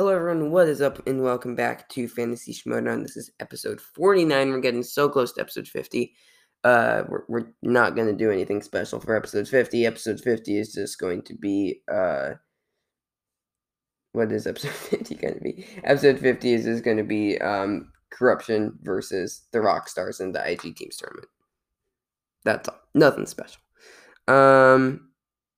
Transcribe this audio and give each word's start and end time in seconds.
Hello, 0.00 0.16
everyone. 0.16 0.50
What 0.50 0.66
is 0.66 0.80
up, 0.80 1.06
and 1.06 1.22
welcome 1.22 1.54
back 1.54 1.86
to 1.90 2.08
Fantasy 2.08 2.54
Schmoedown. 2.54 3.02
This 3.02 3.18
is 3.18 3.32
episode 3.38 3.82
49. 3.82 4.48
We're 4.48 4.58
getting 4.58 4.82
so 4.82 5.10
close 5.10 5.30
to 5.34 5.42
episode 5.42 5.68
50. 5.68 6.14
Uh, 6.64 7.02
we're, 7.06 7.24
we're 7.28 7.52
not 7.60 7.94
going 7.94 8.06
to 8.06 8.16
do 8.16 8.30
anything 8.30 8.62
special 8.62 8.98
for 8.98 9.14
episode 9.14 9.46
50. 9.46 9.84
Episode 9.84 10.18
50 10.18 10.58
is 10.58 10.72
just 10.72 10.98
going 10.98 11.20
to 11.24 11.34
be, 11.34 11.82
uh, 11.92 12.30
what 14.12 14.32
is 14.32 14.46
episode 14.46 14.70
50 15.00 15.14
going 15.16 15.34
to 15.34 15.40
be? 15.40 15.66
Episode 15.84 16.18
50 16.18 16.50
is 16.54 16.64
just 16.64 16.82
going 16.82 16.96
to 16.96 17.04
be, 17.04 17.38
um, 17.42 17.92
corruption 18.08 18.78
versus 18.80 19.42
the 19.52 19.60
rock 19.60 19.86
stars 19.86 20.18
in 20.18 20.32
the 20.32 20.50
IG 20.50 20.76
Teams 20.76 20.96
tournament. 20.96 21.28
That's 22.46 22.70
all. 22.70 22.80
Nothing 22.94 23.26
special. 23.26 23.60
Um, 24.26 25.10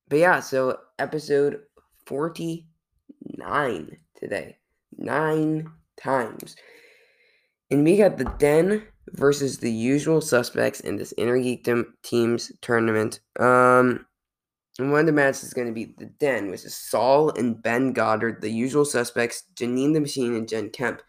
but 0.09 0.19
yeah, 0.19 0.41
so 0.41 0.79
episode 0.99 1.61
49 2.07 3.99
today. 4.23 4.57
Nine 4.97 5.69
times. 6.01 6.55
And 7.69 7.83
we 7.83 7.97
got 7.97 8.17
the 8.17 8.31
Den 8.39 8.83
versus 9.09 9.57
the 9.57 9.71
usual 9.71 10.21
suspects 10.21 10.79
in 10.79 10.95
this 10.95 11.13
Inner 11.17 11.37
Geekdom 11.37 11.85
Teams 12.03 12.51
tournament. 12.61 13.19
Um, 13.39 14.05
and 14.79 14.91
one 14.91 15.01
of 15.01 15.05
the 15.05 15.11
matches 15.11 15.43
is 15.43 15.53
going 15.53 15.67
to 15.67 15.73
be 15.73 15.93
the 15.97 16.05
Den, 16.05 16.49
which 16.49 16.63
is 16.63 16.75
Saul 16.75 17.29
and 17.31 17.61
Ben 17.61 17.93
Goddard, 17.93 18.41
the 18.41 18.49
usual 18.49 18.85
suspects, 18.85 19.43
Janine 19.55 19.93
the 19.93 19.99
Machine 19.99 20.35
and 20.35 20.47
Jen 20.47 20.69
Kemp. 20.69 21.01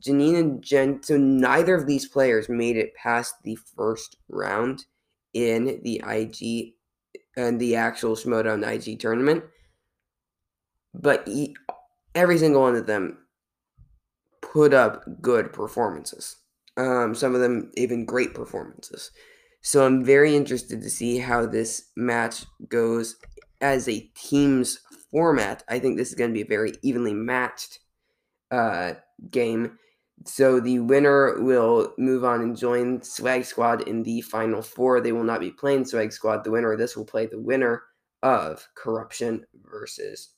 Janine 0.00 0.38
and 0.38 0.62
Jen, 0.62 1.02
so 1.02 1.18
neither 1.18 1.74
of 1.74 1.86
these 1.86 2.08
players 2.08 2.48
made 2.48 2.76
it 2.76 2.94
past 2.94 3.34
the 3.42 3.56
first 3.76 4.16
round 4.30 4.86
in 5.34 5.80
the 5.82 6.02
IG 6.06 6.74
and 7.36 7.60
the 7.60 7.76
actual 7.76 8.16
Schmoedown 8.16 8.66
IG 8.66 8.98
tournament. 8.98 9.44
But 10.94 11.28
every 12.14 12.38
single 12.38 12.62
one 12.62 12.76
of 12.76 12.86
them 12.86 13.18
put 14.42 14.74
up 14.74 15.04
good 15.20 15.52
performances. 15.52 16.36
Um, 16.76 17.14
some 17.14 17.34
of 17.34 17.40
them 17.40 17.70
even 17.76 18.04
great 18.04 18.34
performances. 18.34 19.10
So 19.62 19.84
I'm 19.84 20.04
very 20.04 20.34
interested 20.34 20.80
to 20.82 20.90
see 20.90 21.18
how 21.18 21.46
this 21.46 21.90
match 21.96 22.44
goes 22.68 23.16
as 23.60 23.88
a 23.88 24.10
team's 24.14 24.80
format. 25.10 25.62
I 25.68 25.78
think 25.78 25.96
this 25.96 26.08
is 26.08 26.14
going 26.14 26.30
to 26.30 26.34
be 26.34 26.42
a 26.42 26.46
very 26.46 26.72
evenly 26.82 27.12
matched 27.12 27.80
uh, 28.50 28.94
game. 29.30 29.78
So 30.26 30.60
the 30.60 30.78
winner 30.80 31.40
will 31.40 31.94
move 31.98 32.24
on 32.24 32.40
and 32.40 32.56
join 32.56 33.02
Swag 33.02 33.44
Squad 33.44 33.86
in 33.88 34.02
the 34.02 34.20
final 34.22 34.62
four. 34.62 35.00
They 35.00 35.12
will 35.12 35.24
not 35.24 35.40
be 35.40 35.50
playing 35.50 35.86
Swag 35.86 36.12
Squad. 36.12 36.44
The 36.44 36.50
winner 36.50 36.72
of 36.72 36.78
this 36.78 36.96
will 36.96 37.06
play 37.06 37.26
the 37.26 37.40
winner 37.40 37.82
of 38.22 38.66
Corruption 38.74 39.46
versus 39.64 40.32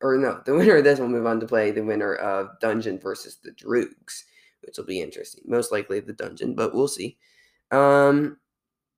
or 0.00 0.16
no, 0.16 0.40
the 0.44 0.54
winner 0.54 0.76
of 0.76 0.84
this 0.84 0.98
will 0.98 1.08
move 1.08 1.26
on 1.26 1.40
to 1.40 1.46
play 1.46 1.70
the 1.70 1.82
winner 1.82 2.14
of 2.14 2.58
Dungeon 2.60 2.98
versus 2.98 3.38
the 3.42 3.50
Droogs, 3.50 4.24
which 4.62 4.76
will 4.76 4.84
be 4.84 5.00
interesting. 5.00 5.42
Most 5.46 5.72
likely 5.72 6.00
the 6.00 6.12
Dungeon, 6.12 6.54
but 6.54 6.74
we'll 6.74 6.88
see. 6.88 7.18
Um, 7.70 8.38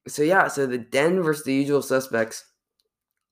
so 0.06 0.22
yeah, 0.22 0.48
so 0.48 0.66
the 0.66 0.78
Den 0.78 1.22
versus 1.22 1.44
the 1.44 1.54
usual 1.54 1.82
suspects. 1.82 2.44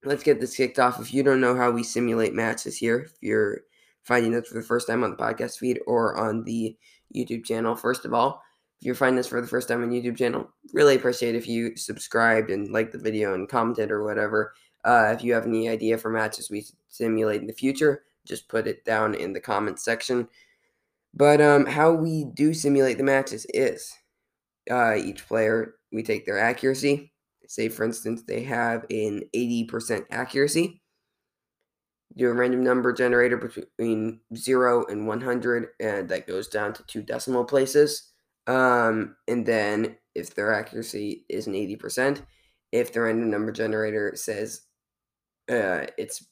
Let's 0.04 0.22
get 0.22 0.40
this 0.40 0.56
kicked 0.56 0.78
off. 0.78 1.00
If 1.00 1.12
you 1.12 1.22
don't 1.22 1.40
know 1.40 1.56
how 1.56 1.70
we 1.70 1.82
simulate 1.82 2.32
matches 2.32 2.76
here, 2.76 3.00
if 3.00 3.12
you're 3.20 3.62
finding 4.04 4.32
this 4.32 4.48
for 4.48 4.54
the 4.54 4.62
first 4.62 4.86
time 4.86 5.02
on 5.02 5.10
the 5.10 5.16
podcast 5.16 5.58
feed 5.58 5.80
or 5.86 6.16
on 6.16 6.44
the 6.44 6.76
YouTube 7.14 7.44
channel, 7.44 7.74
first 7.74 8.04
of 8.04 8.14
all, 8.14 8.42
if 8.80 8.86
you're 8.86 8.94
finding 8.94 9.16
this 9.16 9.26
for 9.26 9.40
the 9.40 9.46
first 9.46 9.66
time 9.66 9.82
on 9.82 9.90
YouTube 9.90 10.16
channel, 10.16 10.48
really 10.72 10.94
appreciate 10.94 11.34
if 11.34 11.48
you 11.48 11.76
subscribed 11.76 12.50
and 12.50 12.70
liked 12.70 12.92
the 12.92 12.98
video 12.98 13.34
and 13.34 13.48
commented 13.48 13.90
or 13.90 14.04
whatever. 14.04 14.54
Uh, 14.88 15.12
if 15.14 15.22
you 15.22 15.34
have 15.34 15.44
any 15.44 15.68
idea 15.68 15.98
for 15.98 16.08
matches 16.08 16.48
we 16.48 16.64
simulate 16.88 17.42
in 17.42 17.46
the 17.46 17.52
future, 17.52 18.04
just 18.26 18.48
put 18.48 18.66
it 18.66 18.86
down 18.86 19.14
in 19.14 19.34
the 19.34 19.40
comments 19.40 19.84
section. 19.84 20.26
But 21.12 21.42
um, 21.42 21.66
how 21.66 21.92
we 21.92 22.24
do 22.24 22.54
simulate 22.54 22.96
the 22.96 23.04
matches 23.04 23.46
is 23.52 23.92
uh, 24.70 24.94
each 24.96 25.28
player, 25.28 25.74
we 25.92 26.02
take 26.02 26.24
their 26.24 26.38
accuracy. 26.38 27.12
Say, 27.46 27.68
for 27.68 27.84
instance, 27.84 28.22
they 28.22 28.42
have 28.44 28.86
an 28.90 29.24
80% 29.36 30.04
accuracy. 30.10 30.80
Do 32.16 32.30
a 32.30 32.32
random 32.32 32.64
number 32.64 32.94
generator 32.94 33.36
between 33.36 34.20
0 34.34 34.86
and 34.86 35.06
100, 35.06 35.66
and 35.80 36.08
that 36.08 36.26
goes 36.26 36.48
down 36.48 36.72
to 36.72 36.82
two 36.86 37.02
decimal 37.02 37.44
places. 37.44 38.10
Um, 38.46 39.16
and 39.28 39.44
then 39.44 39.98
if 40.14 40.34
their 40.34 40.54
accuracy 40.54 41.26
is 41.28 41.46
an 41.46 41.52
80%, 41.52 42.22
if 42.72 42.90
the 42.90 43.02
random 43.02 43.30
number 43.30 43.52
generator 43.52 44.12
says 44.14 44.62
uh, 45.48 45.86
it's 45.96 46.26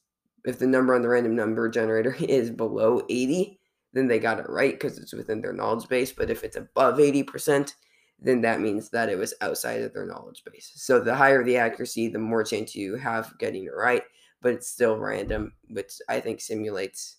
if 0.44 0.58
the 0.58 0.66
number 0.66 0.94
on 0.94 1.02
the 1.02 1.08
random 1.08 1.34
number 1.34 1.68
generator 1.68 2.16
is 2.20 2.50
below 2.50 3.02
80, 3.10 3.58
then 3.92 4.06
they 4.06 4.18
got 4.18 4.38
it 4.38 4.48
right 4.48 4.72
because 4.72 4.98
it's 4.98 5.12
within 5.12 5.40
their 5.40 5.52
knowledge 5.52 5.88
base. 5.88 6.12
But 6.12 6.30
if 6.30 6.44
it's 6.44 6.56
above 6.56 6.98
80%, 6.98 7.72
then 8.20 8.40
that 8.42 8.60
means 8.60 8.88
that 8.90 9.08
it 9.08 9.18
was 9.18 9.34
outside 9.40 9.82
of 9.82 9.92
their 9.92 10.06
knowledge 10.06 10.42
base. 10.44 10.72
So 10.76 11.00
the 11.00 11.14
higher 11.14 11.44
the 11.44 11.56
accuracy, 11.56 12.08
the 12.08 12.18
more 12.18 12.44
chance 12.44 12.74
you 12.74 12.96
have 12.96 13.36
getting 13.38 13.64
it 13.64 13.74
right, 13.76 14.02
but 14.40 14.52
it's 14.52 14.68
still 14.68 14.98
random, 14.98 15.52
which 15.68 15.94
I 16.08 16.20
think 16.20 16.40
simulates 16.40 17.16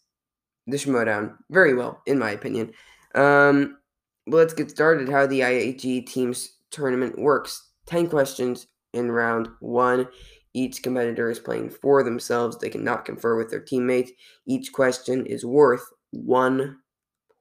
the 0.66 0.78
Schmoedown 0.78 1.35
very 1.50 1.74
well, 1.74 2.02
in 2.06 2.18
my 2.18 2.31
opinion. 2.31 2.72
Um, 3.16 3.78
let's 4.25 4.53
get 4.53 4.72
started 4.72 5.09
how 5.09 5.28
the 5.28 5.41
IAG 5.41 6.08
teams 6.08 6.58
tournament 6.72 7.18
works. 7.18 7.72
10 7.85 8.09
questions 8.09 8.68
in 8.94 9.12
round 9.12 9.50
one. 9.59 10.08
Each 10.53 10.81
competitor 10.81 11.30
is 11.30 11.40
playing 11.40 11.69
for 11.69 12.03
themselves. 12.03 12.58
They 12.58 12.69
cannot 12.69 13.06
confer 13.06 13.38
with 13.38 13.50
their 13.50 13.59
teammates. 13.59 14.12
Each 14.46 14.72
question 14.72 15.25
is 15.25 15.46
worth 15.46 15.85
one 16.12 16.80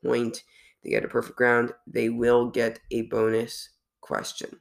point. 0.04 0.42
They 0.82 0.90
get 0.90 1.04
a 1.04 1.08
perfect 1.08 1.40
round. 1.40 1.72
They 1.86 2.08
will 2.08 2.50
get 2.50 2.80
a 2.90 3.02
bonus 3.02 3.70
question. 4.00 4.60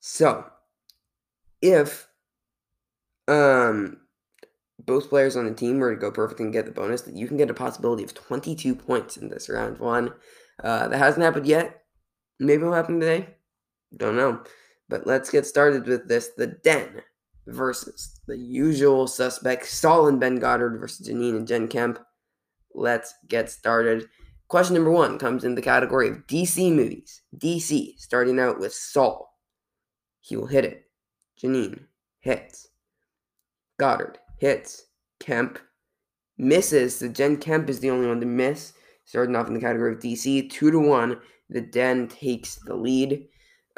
So, 0.00 0.44
if 1.60 2.08
um 3.28 3.98
both 4.78 5.08
players 5.08 5.36
on 5.36 5.46
the 5.46 5.54
team 5.54 5.78
were 5.78 5.94
to 5.94 6.00
go 6.00 6.10
perfect 6.10 6.40
and 6.40 6.52
get 6.52 6.66
the 6.66 6.70
bonus, 6.70 7.02
that 7.02 7.16
you 7.16 7.26
can 7.26 7.36
get 7.36 7.50
a 7.50 7.54
possibility 7.54 8.04
of 8.04 8.14
22 8.14 8.74
points 8.74 9.16
in 9.16 9.28
this 9.28 9.48
round 9.48 9.78
one. 9.78 10.12
Uh, 10.62 10.88
that 10.88 10.98
hasn't 10.98 11.24
happened 11.24 11.46
yet. 11.46 11.82
Maybe 12.38 12.62
it'll 12.62 12.74
happen 12.74 13.00
today. 13.00 13.36
Don't 13.96 14.16
know. 14.16 14.42
But 14.88 15.06
let's 15.06 15.30
get 15.30 15.46
started 15.46 15.86
with 15.86 16.08
this. 16.08 16.30
The 16.36 16.46
Den 16.46 17.02
versus 17.46 18.20
the 18.26 18.36
usual 18.36 19.06
suspects, 19.06 19.72
Saul 19.72 20.08
and 20.08 20.20
Ben 20.20 20.36
Goddard 20.36 20.78
versus 20.78 21.08
Janine 21.08 21.36
and 21.36 21.46
Jen 21.46 21.68
Kemp. 21.68 21.98
Let's 22.74 23.14
get 23.28 23.50
started. 23.50 24.08
Question 24.48 24.74
number 24.74 24.90
one 24.90 25.18
comes 25.18 25.44
in 25.44 25.54
the 25.54 25.62
category 25.62 26.08
of 26.08 26.26
DC 26.26 26.72
movies. 26.72 27.22
DC, 27.36 27.98
starting 27.98 28.38
out 28.38 28.60
with 28.60 28.72
Saul. 28.72 29.32
He 30.20 30.36
will 30.36 30.46
hit 30.46 30.64
it. 30.64 30.84
Janine 31.40 31.84
hits. 32.20 32.68
Goddard 33.78 34.18
hits. 34.38 34.84
Kemp 35.18 35.58
misses. 36.38 36.98
The 36.98 37.08
Jen 37.08 37.38
Kemp 37.38 37.68
is 37.68 37.80
the 37.80 37.90
only 37.90 38.06
one 38.06 38.20
to 38.20 38.26
miss. 38.26 38.72
Starting 39.04 39.36
off 39.36 39.48
in 39.48 39.54
the 39.54 39.60
category 39.60 39.92
of 39.92 40.00
DC, 40.00 40.50
two 40.50 40.70
to 40.70 40.78
one. 40.78 41.20
The 41.48 41.60
Den 41.60 42.08
takes 42.08 42.56
the 42.56 42.74
lead. 42.74 43.28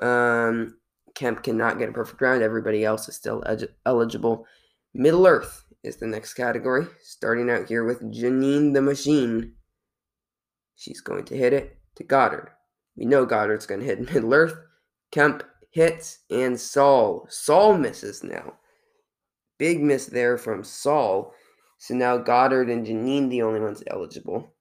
Um, 0.00 0.78
Kemp 1.18 1.42
cannot 1.42 1.80
get 1.80 1.88
a 1.88 1.92
perfect 1.92 2.22
round. 2.22 2.44
Everybody 2.44 2.84
else 2.84 3.08
is 3.08 3.16
still 3.16 3.42
eligible. 3.84 4.46
Middle 4.94 5.26
Earth 5.26 5.64
is 5.82 5.96
the 5.96 6.06
next 6.06 6.34
category. 6.34 6.86
Starting 7.02 7.50
out 7.50 7.66
here 7.66 7.82
with 7.82 8.00
Janine 8.12 8.72
the 8.72 8.80
Machine. 8.80 9.54
She's 10.76 11.00
going 11.00 11.24
to 11.24 11.36
hit 11.36 11.52
it 11.52 11.76
to 11.96 12.04
Goddard. 12.04 12.50
We 12.96 13.04
know 13.04 13.26
Goddard's 13.26 13.66
going 13.66 13.80
to 13.80 13.86
hit 13.86 14.12
Middle 14.14 14.32
Earth. 14.32 14.54
Kemp 15.10 15.42
hits 15.70 16.20
and 16.30 16.58
Saul. 16.58 17.26
Saul 17.28 17.76
misses 17.76 18.22
now. 18.22 18.54
Big 19.58 19.82
miss 19.82 20.06
there 20.06 20.38
from 20.38 20.62
Saul. 20.62 21.34
So 21.78 21.94
now 21.94 22.18
Goddard 22.18 22.70
and 22.70 22.86
Janine, 22.86 23.28
the 23.28 23.42
only 23.42 23.58
ones 23.58 23.82
eligible 23.88 24.54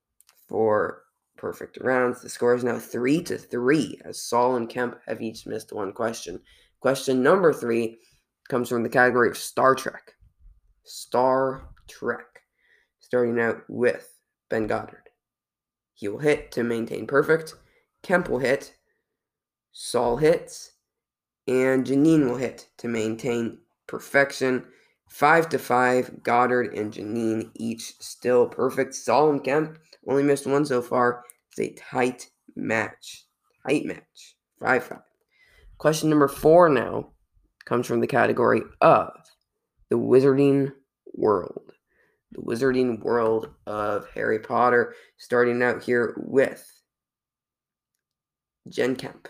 for 0.48 1.04
perfect 1.38 1.78
rounds. 1.81 2.22
The 2.22 2.30
score 2.30 2.56
is 2.56 2.63
now 2.63 2.80
three 2.80 3.22
to 3.24 3.38
three, 3.38 4.00
as 4.04 4.22
Saul 4.22 4.56
and 4.56 4.69
Kemp 4.69 5.00
have 5.07 5.22
each 5.22 5.45
missed 5.45 5.72
one 5.72 5.94
question. 5.94 6.42
Question 6.80 7.24
number 7.24 7.54
three 7.54 8.00
comes 8.50 8.69
from 8.69 8.84
the 8.84 8.89
category 8.89 9.30
of 9.30 9.38
Star 9.38 9.75
Trek. 9.75 10.16
Star 10.84 11.69
Trek. 11.88 12.42
Starting 13.00 13.39
out 13.39 13.62
with 13.69 14.19
Ben 14.50 14.68
Goddard. 14.68 15.10
He 15.94 16.07
will 16.07 16.19
hit 16.19 16.51
to 16.51 16.63
maintain 16.63 17.07
perfect. 17.07 17.56
Kemp 18.04 18.30
will 18.30 18.40
hit. 18.40 18.75
Saul 19.72 20.18
hits. 20.18 20.74
And 21.48 21.86
Janine 21.86 22.30
will 22.30 22.38
hit 22.38 22.68
to 22.78 22.88
maintain 22.88 23.60
perfection. 23.88 24.68
Five 25.07 25.50
to 25.50 25.57
five, 25.59 26.21
Goddard 26.24 26.74
and 26.75 26.94
Janine 26.94 27.50
each 27.56 27.95
still 28.00 28.48
perfect. 28.48 28.95
And 29.07 29.44
Kemp 29.44 29.80
only 30.07 30.24
missed 30.24 30.45
one 30.45 30.65
so 30.65 30.81
far. 30.81 31.24
It's 31.51 31.59
a 31.59 31.74
tight 31.74 32.30
match. 32.56 33.25
Tight 33.68 33.86
match. 33.86 34.36
5 34.59 34.83
5. 34.83 35.00
Question 35.77 36.09
number 36.09 36.27
four 36.27 36.69
now 36.69 37.12
comes 37.65 37.86
from 37.88 38.00
the 38.00 38.07
category 38.07 38.62
of 38.81 39.12
the 39.89 39.98
Wizarding 39.98 40.74
World. 41.13 41.74
the 42.31 42.42
wizarding 42.42 43.01
world 43.01 43.50
of 43.65 44.07
Harry 44.13 44.39
Potter, 44.39 44.94
starting 45.18 45.63
out 45.63 45.83
here 45.83 46.13
with 46.18 46.81
Jen 48.69 48.95
Kemp. 48.95 49.27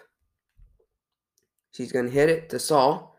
She's 1.71 1.91
going 1.91 2.05
to 2.05 2.11
hit 2.11 2.29
it 2.29 2.49
to 2.49 2.59
Saul. 2.59 3.17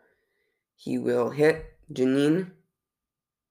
He 0.75 0.99
will 0.99 1.31
hit 1.31 1.78
Janine. 1.93 2.51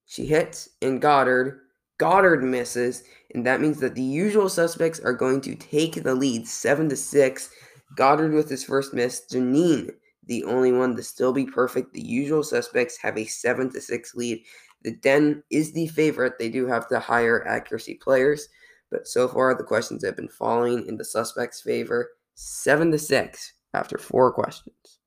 She 0.06 0.26
hits, 0.26 0.70
and 0.82 1.02
Goddard. 1.02 1.60
Goddard 1.98 2.44
misses, 2.44 3.04
and 3.34 3.46
that 3.46 3.60
means 3.60 3.80
that 3.80 3.96
the 3.96 4.02
usual 4.02 4.50
suspects 4.50 5.00
are 5.00 5.14
going 5.14 5.42
to 5.42 5.56
take 5.56 6.04
the 6.04 6.14
lead 6.14 6.48
7 6.48 6.90
to 6.90 6.96
6. 6.96 7.50
Goddard 7.96 8.34
with 8.34 8.50
his 8.50 8.64
first 8.64 8.94
miss. 8.94 9.24
Janine, 9.32 9.92
the 10.26 10.44
only 10.44 10.72
one 10.72 10.96
to 10.96 11.04
still 11.04 11.34
be 11.34 11.46
perfect. 11.46 11.94
The 11.94 12.02
usual 12.02 12.44
suspects 12.44 12.98
have 12.98 13.18
a 13.18 13.26
7 13.26 13.72
to 13.72 13.82
6 13.82 14.16
lead. 14.16 14.44
The 14.84 14.96
Den 14.98 15.44
is 15.50 15.72
the 15.72 15.88
favorite. 15.88 16.38
They 16.38 16.50
do 16.50 16.68
have 16.68 16.88
the 16.88 17.00
higher 17.00 17.46
accuracy 17.48 17.96
players, 17.96 18.48
but 18.92 19.08
so 19.08 19.28
far 19.28 19.56
the 19.56 19.64
questions 19.64 20.06
have 20.06 20.16
been 20.16 20.30
falling 20.30 20.86
in 20.88 20.98
the 20.98 21.06
suspects' 21.06 21.62
favor. 21.62 22.12
7 22.36 22.92
to 22.92 23.00
6 23.00 23.54
after 23.74 23.98
four 23.98 24.32
questions. 24.32 25.00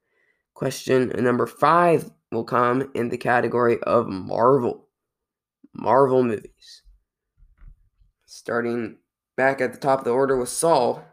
Question 0.55 1.13
number 1.17 1.47
5 1.47 2.11
will 2.31 2.45
come 2.45 2.91
in 2.95 3.09
the 3.09 3.19
category 3.19 3.79
of 3.83 4.09
Marvel. 4.09 4.89
Marvel 5.75 6.23
movies. 6.23 6.83
Starting 8.27 8.99
back 9.37 9.61
at 9.61 9.73
the 9.73 9.79
top 9.79 10.01
of 10.01 10.05
the 10.05 10.11
order 10.11 10.37
with 10.37 10.49
Saul, 10.49 11.05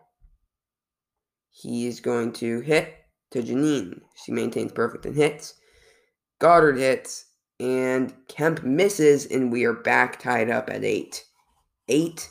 he's 1.49 1.99
going 1.99 2.33
to 2.33 2.59
hit 2.61 2.95
to 3.31 3.41
Janine. 3.41 4.01
She 4.23 4.31
maintains 4.31 4.71
perfect 4.71 5.05
and 5.05 5.15
hits. 5.15 5.55
Goddard 6.39 6.77
hits, 6.77 7.25
and 7.59 8.13
Kemp 8.27 8.63
misses, 8.63 9.25
and 9.25 9.51
we 9.51 9.65
are 9.65 9.73
back 9.73 10.19
tied 10.19 10.49
up 10.49 10.69
at 10.69 10.83
8. 10.83 11.23
8 11.89 12.29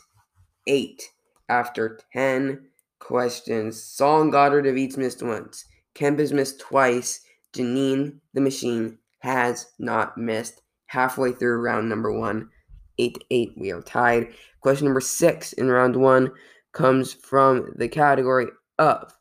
8 0.69 1.03
after 1.49 1.99
10 2.13 2.67
questions. 2.99 3.83
Saul 3.83 4.23
and 4.23 4.33
Goddard 4.33 4.67
have 4.67 4.77
each 4.77 4.97
missed 4.97 5.23
once. 5.23 5.65
Kemp 5.95 6.19
has 6.19 6.33
missed 6.33 6.61
twice. 6.61 7.21
Janine, 7.57 8.21
the 8.35 8.41
machine, 8.41 8.99
has 9.21 9.73
not 9.79 10.17
missed 10.19 10.63
halfway 10.87 11.33
through 11.33 11.61
round 11.61 11.89
number 11.89 12.13
one. 12.13 12.51
8 12.99 13.15
to 13.15 13.21
8, 13.31 13.53
we 13.57 13.71
are 13.71 13.83
tied. 13.83 14.29
Question 14.61 14.87
number 14.87 15.01
six 15.01 15.53
in 15.53 15.69
round 15.69 15.97
one 15.97 16.33
comes 16.73 17.13
from 17.13 17.73
the 17.77 17.89
category 17.89 18.47
of 18.79 19.13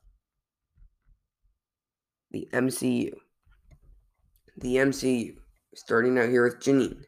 the 2.32 2.48
MCU. 2.54 3.14
The 4.58 4.76
MCU. 4.76 5.36
Starting 5.74 6.18
out 6.18 6.30
here 6.30 6.44
with 6.44 6.60
Janine. 6.60 7.04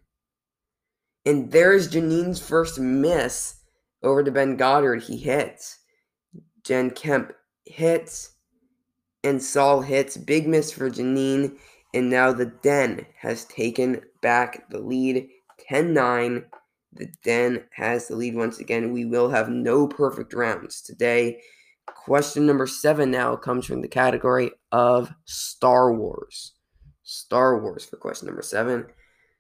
And 1.26 1.52
there's 1.52 1.90
Janine's 1.90 2.40
first 2.40 2.80
miss 2.80 3.62
over 4.04 4.24
to 4.24 4.32
Ben 4.32 4.56
Goddard. 4.56 5.04
He 5.04 5.18
hits. 5.18 5.80
Jen 6.64 6.92
Kemp 6.92 7.34
hits. 7.66 8.37
And 9.24 9.42
Saul 9.42 9.82
hits. 9.82 10.18
Big 10.18 10.48
miss 10.48 10.72
for 10.72 10.90
Janine. 10.90 11.58
And 11.94 12.10
now 12.10 12.32
the 12.32 12.46
Den 12.46 13.06
has 13.20 13.46
taken 13.46 14.02
back 14.22 14.70
the 14.70 14.80
lead 14.80 15.28
10 15.68 15.94
9. 15.94 16.46
The 16.94 17.08
Den 17.24 17.64
has 17.72 18.08
the 18.08 18.16
lead 18.16 18.36
once 18.36 18.60
again. 18.60 18.94
We 18.94 19.06
will 19.06 19.30
have 19.30 19.50
no 19.50 19.88
perfect 19.88 20.34
rounds 20.34 20.82
today. 20.82 21.40
Question 21.86 22.46
number 22.46 22.68
seven 22.68 23.12
now 23.12 23.36
comes 23.36 23.66
from 23.66 23.82
the 23.82 23.88
category 23.88 24.52
of 24.72 25.14
Star 25.26 25.94
Wars. 25.94 26.54
Star 27.04 27.62
Wars 27.62 27.86
for 27.86 27.98
question 27.98 28.28
number 28.28 28.42
seven. 28.42 28.88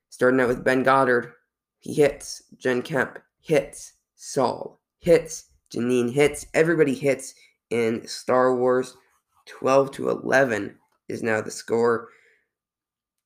Starting 0.09 0.39
out 0.39 0.47
with 0.47 0.63
Ben 0.63 0.83
Goddard. 0.83 1.33
He 1.79 1.93
hits. 1.93 2.43
Jen 2.57 2.81
Kemp 2.81 3.19
hits. 3.41 3.93
Saul 4.15 4.81
hits. 4.99 5.45
Janine 5.73 6.13
hits. 6.13 6.45
Everybody 6.53 6.95
hits 6.95 7.33
in 7.69 8.07
Star 8.07 8.55
Wars. 8.55 8.95
12 9.47 9.91
to 9.91 10.09
11 10.09 10.77
is 11.07 11.23
now 11.23 11.41
the 11.41 11.51
score 11.51 12.09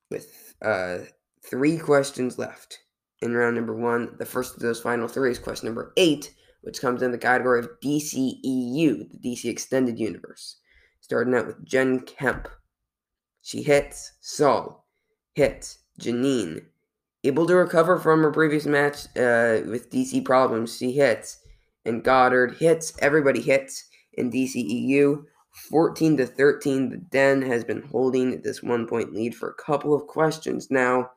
with 0.10 0.54
uh, 0.62 1.00
three 1.44 1.78
questions 1.78 2.38
left 2.38 2.80
in 3.22 3.34
round 3.34 3.56
number 3.56 3.76
one. 3.76 4.16
The 4.18 4.26
first 4.26 4.56
of 4.56 4.62
those 4.62 4.80
final 4.80 5.08
three 5.08 5.32
is 5.32 5.40
question 5.40 5.68
number 5.68 5.94
eight, 5.98 6.34
which 6.62 6.82
comes 6.82 7.02
in 7.02 7.12
the 7.12 7.18
category 7.18 7.60
of 7.60 7.70
DCEU, 7.84 9.10
the 9.10 9.20
DC 9.24 9.46
Extended 9.46 10.00
Universe. 10.00 10.58
Starting 11.00 11.34
out 11.34 11.48
with 11.48 11.66
Jen 11.66 12.00
Kemp. 12.02 12.48
She 13.42 13.64
hits 13.64 14.14
Saul, 14.22 14.86
hits 15.34 15.80
Janine. 16.00 16.66
Able 17.24 17.46
to 17.48 17.56
recover 17.56 17.98
from 17.98 18.22
her 18.22 18.32
previous 18.32 18.66
match 18.66 19.06
uh, 19.18 19.62
with 19.68 19.90
DC 19.92 20.24
problems, 20.24 20.78
she 20.78 20.92
hits. 20.92 21.40
And 21.86 22.04
Goddard 22.04 22.58
hits. 22.58 22.94
Everybody 23.00 23.42
hits 23.42 23.86
in 24.14 24.32
DCEU. 24.32 25.24
14 25.52 26.18
to 26.18 26.26
13, 26.26 26.90
the 26.90 26.98
Den 26.98 27.42
has 27.42 27.64
been 27.64 27.82
holding 27.82 28.42
this 28.42 28.64
one 28.64 28.88
point 28.88 29.14
lead 29.14 29.36
for 29.36 29.50
a 29.50 29.64
couple 29.64 29.94
of 29.94 30.08
questions 30.08 30.72
now. 30.72 31.12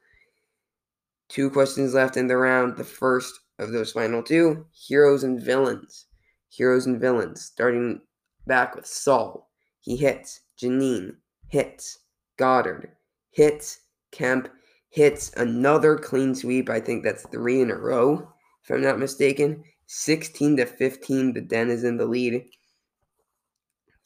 Two 1.29 1.51
questions 1.51 1.95
left 1.95 2.17
in 2.17 2.27
the 2.27 2.37
round. 2.37 2.77
The 2.77 2.85
first 2.85 3.41
of 3.59 3.73
those 3.73 3.93
final 3.93 4.23
two 4.23 4.67
heroes 4.73 5.25
and 5.25 5.41
villains. 5.41 6.07
Heroes 6.49 6.87
and 6.87 7.01
villains. 7.01 7.43
Starting 7.43 8.01
back 8.47 8.75
with 8.75 8.87
Saul. 8.87 9.51
He 9.81 9.97
hits. 9.97 10.41
Janine 10.61 11.17
hits. 11.49 12.01
Goddard 12.37 12.91
hits. 13.31 13.81
Kemp 14.11 14.49
hits 14.91 15.33
another 15.37 15.97
clean 15.97 16.35
sweep. 16.35 16.71
I 16.71 16.81
think 16.81 17.03
that's 17.03 17.27
three 17.27 17.61
in 17.61 17.71
a 17.71 17.77
row, 17.77 18.29
if 18.63 18.71
I'm 18.71 18.83
not 18.83 18.99
mistaken. 18.99 19.65
16 19.87 20.59
to 20.59 20.67
15, 20.67 21.33
the 21.33 21.41
Den 21.41 21.69
is 21.69 21.85
in 21.85 21.97
the 21.97 22.07
lead. 22.07 22.45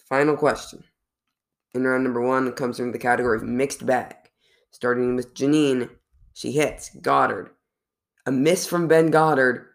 Final 0.09 0.37
question. 0.37 0.85
In 1.75 1.85
round 1.85 2.05
number 2.05 2.23
one 2.23 2.53
comes 2.53 2.79
from 2.79 2.93
the 2.93 2.99
category 2.99 3.37
of 3.37 3.43
mixed 3.43 3.85
bag. 3.85 4.15
Starting 4.71 5.17
with 5.17 5.35
Janine, 5.35 5.91
she 6.33 6.53
hits 6.53 6.91
Goddard. 7.03 7.51
A 8.25 8.33
miss 8.33 8.67
from 8.67 8.89
Ben 8.89 9.11
Goddard. 9.11 9.67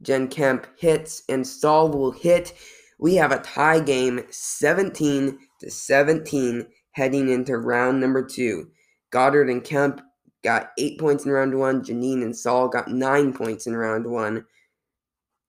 Jen 0.00 0.28
Kemp 0.28 0.66
hits, 0.78 1.22
and 1.28 1.46
Saul 1.46 1.90
will 1.90 2.12
hit. 2.12 2.54
We 2.98 3.16
have 3.16 3.32
a 3.32 3.40
tie 3.40 3.80
game, 3.80 4.24
17 4.30 5.38
to 5.60 5.70
17, 5.70 6.66
heading 6.92 7.28
into 7.28 7.56
round 7.56 8.00
number 8.00 8.24
two. 8.24 8.70
Goddard 9.10 9.50
and 9.50 9.62
Kemp 9.62 10.00
got 10.42 10.70
eight 10.78 10.98
points 10.98 11.24
in 11.24 11.30
round 11.30 11.58
one. 11.58 11.82
Janine 11.82 12.22
and 12.22 12.36
Saul 12.36 12.68
got 12.68 12.88
nine 12.88 13.32
points 13.32 13.66
in 13.66 13.76
round 13.76 14.06
one. 14.06 14.46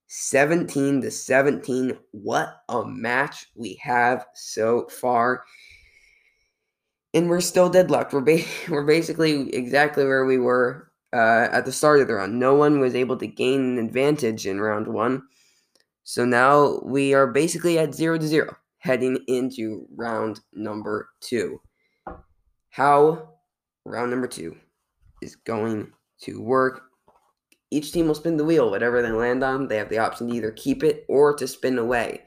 17 0.07 1.01
to 1.01 1.11
17. 1.11 1.97
What 2.11 2.61
a 2.69 2.85
match 2.85 3.47
we 3.55 3.79
have 3.81 4.25
so 4.33 4.87
far. 4.87 5.43
And 7.13 7.29
we're 7.29 7.41
still 7.41 7.69
deadlocked. 7.69 8.13
We're, 8.13 8.21
ba- 8.21 8.43
we're 8.69 8.85
basically 8.85 9.53
exactly 9.53 10.03
where 10.03 10.25
we 10.25 10.37
were 10.37 10.91
uh, 11.13 11.47
at 11.51 11.65
the 11.65 11.71
start 11.71 12.01
of 12.01 12.07
the 12.07 12.15
round. 12.15 12.39
No 12.39 12.55
one 12.55 12.79
was 12.79 12.93
able 12.93 13.17
to 13.17 13.27
gain 13.27 13.61
an 13.61 13.85
advantage 13.85 14.45
in 14.45 14.59
round 14.59 14.87
one. 14.87 15.23
So 16.03 16.25
now 16.25 16.79
we 16.83 17.13
are 17.13 17.27
basically 17.27 17.79
at 17.79 17.95
0 17.95 18.19
to 18.19 18.27
0 18.27 18.55
heading 18.79 19.17
into 19.27 19.87
round 19.95 20.41
number 20.53 21.09
two. 21.19 21.59
How 22.69 23.29
round 23.85 24.11
number 24.11 24.27
two 24.27 24.55
is 25.21 25.35
going 25.35 25.91
to 26.21 26.39
work 26.39 26.83
each 27.75 27.91
team 27.91 28.07
will 28.07 28.15
spin 28.15 28.37
the 28.37 28.45
wheel. 28.45 28.71
Whatever 28.71 29.01
they 29.01 29.11
land 29.11 29.43
on, 29.43 29.67
they 29.67 29.75
have 29.77 29.89
the 29.89 29.97
option 29.97 30.29
to 30.29 30.33
either 30.33 30.51
keep 30.51 30.81
it 30.81 31.05
or 31.09 31.35
to 31.35 31.45
spin 31.47 31.77
away. 31.77 32.21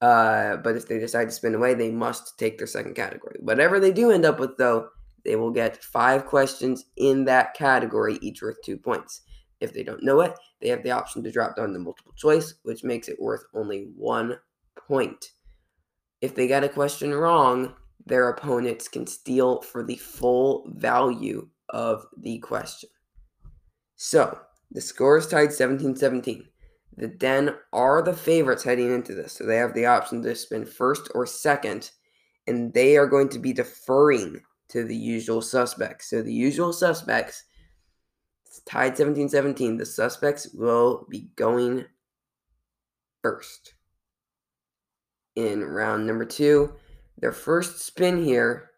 Uh, 0.00 0.56
but 0.56 0.76
if 0.76 0.88
they 0.88 0.98
decide 0.98 1.26
to 1.26 1.30
spin 1.30 1.54
away, 1.54 1.74
they 1.74 1.90
must 1.90 2.38
take 2.38 2.58
their 2.58 2.66
second 2.66 2.94
category. 2.94 3.36
Whatever 3.40 3.78
they 3.78 3.92
do 3.92 4.10
end 4.10 4.24
up 4.24 4.40
with, 4.40 4.56
though, 4.56 4.88
they 5.24 5.36
will 5.36 5.50
get 5.50 5.82
five 5.82 6.26
questions 6.26 6.86
in 6.96 7.24
that 7.26 7.54
category, 7.54 8.18
each 8.20 8.42
worth 8.42 8.56
two 8.64 8.76
points. 8.76 9.22
If 9.60 9.72
they 9.72 9.82
don't 9.82 10.02
know 10.02 10.20
it, 10.20 10.34
they 10.60 10.68
have 10.68 10.82
the 10.82 10.90
option 10.90 11.22
to 11.22 11.30
drop 11.30 11.56
down 11.56 11.72
to 11.72 11.78
multiple 11.78 12.14
choice, 12.16 12.54
which 12.62 12.84
makes 12.84 13.08
it 13.08 13.20
worth 13.20 13.44
only 13.54 13.90
one 13.96 14.38
point. 14.76 15.32
If 16.20 16.34
they 16.34 16.48
get 16.48 16.64
a 16.64 16.68
question 16.68 17.14
wrong, 17.14 17.74
their 18.06 18.28
opponents 18.28 18.88
can 18.88 19.06
steal 19.06 19.60
for 19.62 19.84
the 19.84 19.96
full 19.96 20.68
value 20.74 21.48
of 21.68 22.06
the 22.16 22.38
question. 22.38 22.88
So, 23.96 24.38
the 24.70 24.80
score 24.80 25.18
is 25.18 25.26
tied 25.26 25.52
17 25.52 25.96
17. 25.96 26.48
The 26.96 27.08
Den 27.08 27.54
are 27.72 28.02
the 28.02 28.12
favorites 28.12 28.64
heading 28.64 28.92
into 28.92 29.14
this, 29.14 29.34
so 29.34 29.44
they 29.44 29.56
have 29.56 29.72
the 29.72 29.86
option 29.86 30.22
to 30.22 30.34
spin 30.34 30.66
first 30.66 31.08
or 31.14 31.26
second, 31.26 31.92
and 32.46 32.74
they 32.74 32.96
are 32.96 33.06
going 33.06 33.28
to 33.30 33.38
be 33.38 33.52
deferring 33.52 34.42
to 34.70 34.84
the 34.84 34.96
usual 34.96 35.40
suspects. 35.40 36.10
So, 36.10 36.22
the 36.22 36.32
usual 36.32 36.72
suspects, 36.72 37.44
it's 38.44 38.60
tied 38.62 38.96
17 38.96 39.28
17. 39.28 39.76
The 39.76 39.86
suspects 39.86 40.48
will 40.52 41.06
be 41.08 41.30
going 41.36 41.84
first 43.22 43.74
in 45.36 45.64
round 45.64 46.06
number 46.06 46.24
two. 46.24 46.74
Their 47.16 47.32
first 47.32 47.80
spin 47.80 48.24
here, 48.24 48.70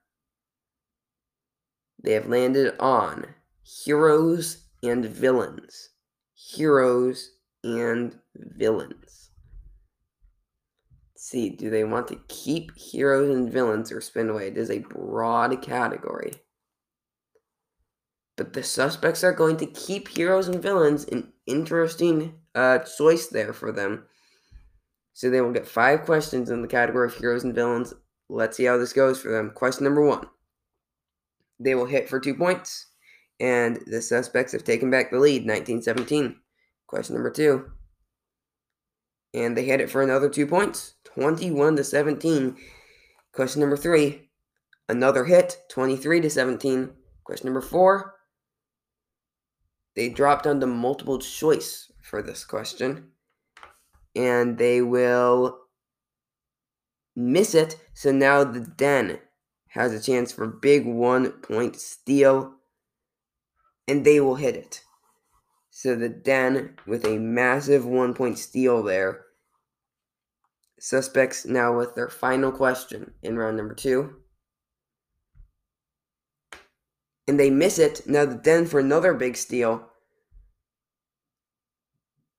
they 2.02 2.12
have 2.12 2.28
landed 2.28 2.74
on 2.78 3.26
Heroes 3.62 4.69
and 4.82 5.04
villains. 5.04 5.90
Heroes 6.34 7.32
and 7.62 8.18
villains. 8.34 9.30
Let's 11.14 11.28
see, 11.28 11.50
do 11.50 11.68
they 11.68 11.84
want 11.84 12.08
to 12.08 12.20
keep 12.28 12.76
heroes 12.76 13.34
and 13.34 13.52
villains 13.52 13.92
or 13.92 14.00
spin 14.00 14.30
away? 14.30 14.48
It 14.48 14.56
is 14.56 14.70
a 14.70 14.78
broad 14.78 15.60
category. 15.62 16.32
But 18.36 18.54
the 18.54 18.62
suspects 18.62 19.22
are 19.22 19.34
going 19.34 19.58
to 19.58 19.66
keep 19.66 20.08
heroes 20.08 20.48
and 20.48 20.62
villains. 20.62 21.04
An 21.04 21.30
interesting 21.46 22.34
uh, 22.54 22.78
choice 22.78 23.26
there 23.26 23.52
for 23.52 23.70
them. 23.70 24.04
So 25.12 25.28
they 25.28 25.42
will 25.42 25.52
get 25.52 25.68
five 25.68 26.02
questions 26.02 26.48
in 26.48 26.62
the 26.62 26.68
category 26.68 27.08
of 27.08 27.14
heroes 27.14 27.44
and 27.44 27.54
villains. 27.54 27.92
Let's 28.30 28.56
see 28.56 28.64
how 28.64 28.78
this 28.78 28.94
goes 28.94 29.20
for 29.20 29.30
them. 29.30 29.50
Question 29.50 29.84
number 29.84 30.02
one. 30.02 30.26
They 31.58 31.74
will 31.74 31.84
hit 31.84 32.08
for 32.08 32.18
two 32.18 32.34
points, 32.34 32.86
and 33.40 33.80
the 33.86 34.02
suspects 34.02 34.52
have 34.52 34.64
taken 34.64 34.90
back 34.90 35.10
the 35.10 35.18
lead, 35.18 35.46
1917. 35.46 36.36
Question 36.86 37.14
number 37.14 37.30
two. 37.30 37.70
And 39.32 39.56
they 39.56 39.64
hit 39.64 39.80
it 39.80 39.90
for 39.90 40.02
another 40.02 40.28
two 40.28 40.46
points, 40.46 40.94
21 41.04 41.76
to 41.76 41.84
17. 41.84 42.56
Question 43.32 43.60
number 43.60 43.76
three. 43.76 44.28
Another 44.88 45.24
hit, 45.24 45.58
23 45.70 46.20
to 46.20 46.30
17. 46.30 46.90
Question 47.24 47.46
number 47.46 47.60
four. 47.60 48.16
They 49.96 50.08
dropped 50.08 50.46
onto 50.46 50.66
multiple 50.66 51.18
choice 51.18 51.90
for 52.02 52.22
this 52.22 52.44
question 52.44 53.12
and 54.14 54.58
they 54.58 54.82
will 54.82 55.58
miss 57.14 57.54
it. 57.54 57.78
So 57.94 58.12
now 58.12 58.44
the 58.44 58.60
Den 58.60 59.20
has 59.68 59.92
a 59.92 60.00
chance 60.00 60.32
for 60.32 60.46
big 60.46 60.86
one 60.86 61.30
point 61.30 61.76
steal, 61.76 62.54
and 63.90 64.04
they 64.04 64.20
will 64.20 64.36
hit 64.36 64.54
it. 64.54 64.84
So 65.70 65.96
the 65.96 66.08
Den 66.08 66.76
with 66.86 67.04
a 67.04 67.18
massive 67.18 67.84
one 67.84 68.14
point 68.14 68.38
steal 68.38 68.84
there. 68.84 69.24
Suspects 70.78 71.44
now 71.44 71.76
with 71.76 71.96
their 71.96 72.08
final 72.08 72.52
question 72.52 73.14
in 73.20 73.36
round 73.36 73.56
number 73.56 73.74
two. 73.74 74.14
And 77.26 77.38
they 77.38 77.50
miss 77.50 77.80
it. 77.80 78.06
Now 78.06 78.24
the 78.24 78.36
Den 78.36 78.66
for 78.66 78.78
another 78.78 79.12
big 79.12 79.36
steal. 79.36 79.88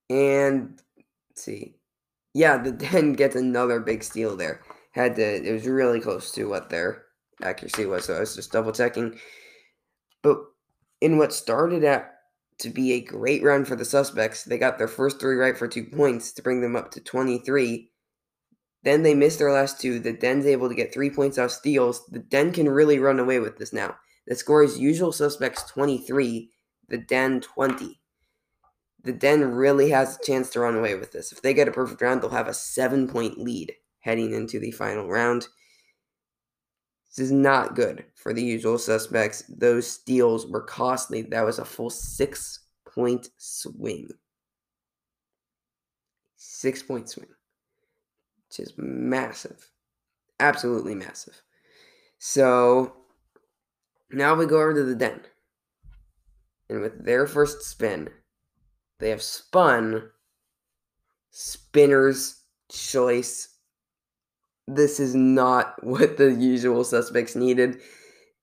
And 0.09 0.81
see. 1.35 1.75
Yeah, 2.33 2.57
the 2.57 2.71
Den 2.71 3.13
gets 3.13 3.35
another 3.35 3.81
big 3.81 4.03
steal 4.03 4.37
there. 4.37 4.61
Had 4.91 5.17
to 5.17 5.21
it 5.21 5.51
was 5.51 5.65
really 5.65 5.99
close 5.99 6.31
to 6.31 6.47
what 6.47 6.69
their 6.69 7.03
accuracy 7.41 7.85
was, 7.85 8.05
so 8.05 8.15
I 8.15 8.21
was 8.21 8.35
just 8.35 8.53
double 8.53 8.71
checking. 8.71 9.19
But 10.21 10.37
in 11.01 11.17
what 11.17 11.33
started 11.33 11.83
at 11.83 12.13
to 12.59 12.69
be 12.69 12.93
a 12.93 13.01
great 13.01 13.43
run 13.43 13.65
for 13.65 13.75
the 13.75 13.85
suspects, 13.85 14.43
they 14.43 14.57
got 14.57 14.77
their 14.77 14.87
first 14.87 15.19
three 15.19 15.35
right 15.35 15.57
for 15.57 15.67
two 15.67 15.83
points 15.83 16.31
to 16.33 16.41
bring 16.41 16.61
them 16.61 16.75
up 16.75 16.91
to 16.91 17.01
23. 17.01 17.89
Then 18.83 19.03
they 19.03 19.13
missed 19.13 19.39
their 19.39 19.51
last 19.51 19.81
two. 19.81 19.99
The 19.99 20.13
Den's 20.13 20.45
able 20.45 20.69
to 20.69 20.75
get 20.75 20.93
three 20.93 21.09
points 21.09 21.37
off 21.37 21.51
steals. 21.51 22.05
The 22.07 22.19
Den 22.19 22.53
can 22.53 22.69
really 22.69 22.99
run 22.99 23.19
away 23.19 23.39
with 23.39 23.57
this 23.57 23.73
now. 23.73 23.95
The 24.27 24.35
score 24.35 24.63
is 24.63 24.79
usual 24.79 25.11
suspects 25.11 25.63
23, 25.63 26.49
the 26.87 26.97
Den 26.97 27.41
20 27.41 28.01
the 29.03 29.13
Den 29.13 29.43
really 29.43 29.89
has 29.89 30.15
a 30.17 30.23
chance 30.23 30.49
to 30.51 30.59
run 30.59 30.75
away 30.75 30.95
with 30.95 31.11
this. 31.11 31.31
If 31.31 31.41
they 31.41 31.53
get 31.53 31.67
a 31.67 31.71
perfect 31.71 32.01
round, 32.01 32.21
they'll 32.21 32.29
have 32.29 32.47
a 32.47 32.53
seven 32.53 33.07
point 33.07 33.39
lead 33.39 33.73
heading 34.01 34.33
into 34.33 34.59
the 34.59 34.71
final 34.71 35.09
round. 35.09 35.47
This 37.11 37.25
is 37.25 37.31
not 37.31 37.75
good 37.75 38.05
for 38.15 38.33
the 38.33 38.43
usual 38.43 38.77
suspects. 38.77 39.43
Those 39.49 39.85
steals 39.85 40.47
were 40.47 40.61
costly. 40.61 41.23
That 41.23 41.45
was 41.45 41.59
a 41.59 41.65
full 41.65 41.89
six 41.89 42.59
point 42.85 43.29
swing. 43.37 44.09
Six 46.37 46.81
point 46.81 47.09
swing, 47.09 47.27
which 48.47 48.59
is 48.59 48.73
massive. 48.77 49.69
Absolutely 50.39 50.95
massive. 50.95 51.41
So 52.17 52.93
now 54.09 54.33
we 54.35 54.45
go 54.45 54.57
over 54.57 54.73
to 54.73 54.83
the 54.83 54.95
Den. 54.95 55.21
And 56.69 56.81
with 56.81 57.03
their 57.03 57.27
first 57.27 57.63
spin, 57.63 58.09
they 58.99 59.09
have 59.09 59.21
spun 59.21 60.09
spinner's 61.29 62.43
choice. 62.71 63.50
This 64.75 64.99
is 64.99 65.15
not 65.15 65.75
what 65.83 66.17
the 66.17 66.33
usual 66.33 66.83
suspects 66.83 67.35
needed. 67.35 67.81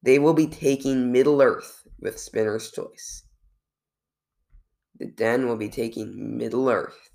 They 0.02 0.18
will 0.18 0.34
be 0.34 0.46
taking 0.46 1.12
Middle 1.12 1.42
Earth 1.42 1.82
with 2.00 2.18
spinner's 2.18 2.70
choice. 2.70 3.24
The 4.98 5.06
Den 5.06 5.46
will 5.46 5.56
be 5.56 5.68
taking 5.68 6.36
Middle 6.36 6.68
Earth 6.68 7.10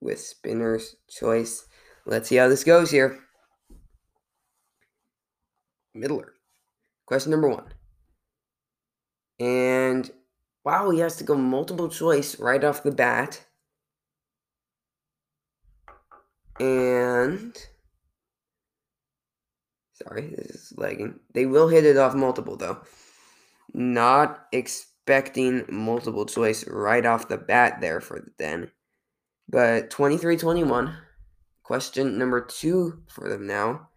with 0.00 0.20
spinner's 0.20 0.96
choice. 1.08 1.66
Let's 2.04 2.28
see 2.28 2.36
how 2.36 2.48
this 2.48 2.64
goes 2.64 2.90
here. 2.90 3.18
Middle 5.94 6.20
Earth. 6.20 6.38
Question 7.06 7.30
number 7.30 7.48
one. 7.48 7.72
And 9.38 10.10
Wow, 10.66 10.90
he 10.90 10.98
has 10.98 11.14
to 11.18 11.22
go 11.24 11.36
multiple 11.36 11.88
choice 11.88 12.40
right 12.40 12.64
off 12.64 12.82
the 12.82 12.90
bat. 12.90 13.46
And 16.58 17.56
sorry, 20.02 20.34
this 20.36 20.50
is 20.50 20.72
lagging. 20.76 21.20
They 21.32 21.46
will 21.46 21.68
hit 21.68 21.84
it 21.84 21.96
off 21.96 22.14
multiple 22.14 22.56
though. 22.56 22.82
Not 23.72 24.46
expecting 24.52 25.64
multiple 25.68 26.26
choice 26.26 26.66
right 26.66 27.04
off 27.04 27.28
the 27.28 27.38
bat 27.38 27.80
there 27.80 28.00
for 28.00 28.20
the 28.20 28.30
Den. 28.38 28.70
But 29.48 29.90
23 29.90 30.36
21. 30.36 30.96
Question 31.62 32.18
number 32.18 32.40
two 32.40 33.02
for 33.08 33.28
them 33.28 33.46
now. 33.46 33.88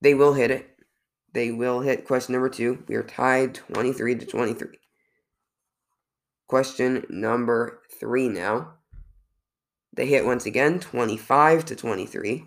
They 0.00 0.14
will 0.14 0.34
hit 0.34 0.50
it 0.50 0.78
they 1.32 1.50
will 1.50 1.80
hit 1.80 2.06
question 2.06 2.32
number 2.32 2.48
two. 2.48 2.82
We 2.88 2.94
are 2.94 3.02
tied 3.02 3.54
23 3.54 4.16
to 4.16 4.26
23. 4.26 4.68
Question 6.46 7.06
number 7.08 7.82
three 8.00 8.28
now. 8.28 8.74
They 9.92 10.06
hit 10.06 10.24
once 10.24 10.46
again 10.46 10.80
25 10.80 11.64
to 11.66 11.76
23. 11.76 12.46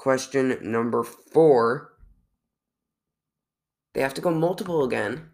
Question 0.00 0.58
number 0.62 1.02
four. 1.02 1.92
They 3.92 4.00
have 4.00 4.14
to 4.14 4.20
go 4.20 4.30
multiple 4.30 4.84
again. 4.84 5.30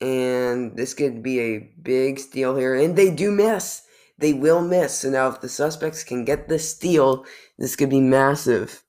And 0.00 0.76
this 0.76 0.94
could 0.94 1.22
be 1.22 1.40
a 1.40 1.70
big 1.80 2.18
steal 2.18 2.56
here. 2.56 2.74
And 2.74 2.96
they 2.96 3.10
do 3.10 3.30
miss 3.30 3.82
they 4.20 4.34
will 4.34 4.60
miss. 4.60 5.00
So 5.00 5.10
now, 5.10 5.28
if 5.28 5.40
the 5.40 5.48
suspects 5.48 6.04
can 6.04 6.24
get 6.24 6.48
the 6.48 6.58
steal, 6.58 7.24
this 7.58 7.74
could 7.74 7.90
be 7.90 8.00
massive. 8.00 8.82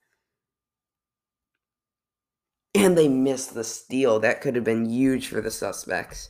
And 2.76 2.98
they 2.98 3.08
missed 3.08 3.54
the 3.54 3.64
steal. 3.64 4.20
That 4.20 4.42
could 4.42 4.56
have 4.56 4.64
been 4.64 4.90
huge 4.90 5.28
for 5.28 5.42
the 5.42 5.52
suspects. 5.52 6.30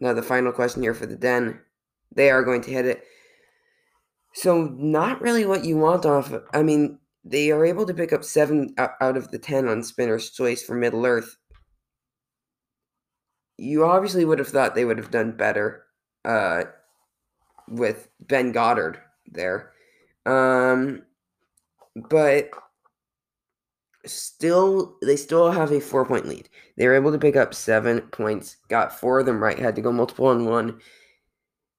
Now, 0.00 0.12
the 0.12 0.22
final 0.22 0.52
question 0.52 0.82
here 0.82 0.94
for 0.94 1.06
the 1.06 1.16
Den. 1.16 1.60
They 2.14 2.30
are 2.30 2.42
going 2.42 2.62
to 2.62 2.70
hit 2.70 2.84
it. 2.84 3.04
So, 4.34 4.64
not 4.76 5.22
really 5.22 5.46
what 5.46 5.64
you 5.64 5.76
want 5.76 6.04
off. 6.04 6.32
Of, 6.32 6.44
I 6.52 6.62
mean, 6.62 6.98
they 7.24 7.50
are 7.50 7.64
able 7.64 7.86
to 7.86 7.94
pick 7.94 8.12
up 8.12 8.24
seven 8.24 8.74
out 8.78 9.16
of 9.16 9.30
the 9.30 9.38
ten 9.38 9.68
on 9.68 9.82
Spinner's 9.82 10.30
Choice 10.30 10.62
for 10.62 10.74
Middle 10.74 11.06
Earth. 11.06 11.36
You 13.58 13.84
obviously 13.84 14.24
would 14.24 14.38
have 14.38 14.48
thought 14.48 14.74
they 14.74 14.84
would 14.84 14.98
have 14.98 15.10
done 15.10 15.36
better. 15.36 15.84
Uh, 16.24 16.64
with 17.68 18.08
Ben 18.20 18.52
Goddard 18.52 19.00
there. 19.26 19.72
Um, 20.26 21.02
but 21.96 22.50
still, 24.06 24.96
they 25.02 25.16
still 25.16 25.50
have 25.50 25.72
a 25.72 25.80
four 25.80 26.04
point 26.04 26.28
lead. 26.28 26.48
They 26.76 26.86
were 26.86 26.94
able 26.94 27.12
to 27.12 27.18
pick 27.18 27.36
up 27.36 27.54
seven 27.54 28.00
points, 28.00 28.56
got 28.68 28.98
four 28.98 29.20
of 29.20 29.26
them 29.26 29.42
right, 29.42 29.58
had 29.58 29.76
to 29.76 29.82
go 29.82 29.92
multiple 29.92 30.26
on 30.26 30.44
one. 30.44 30.80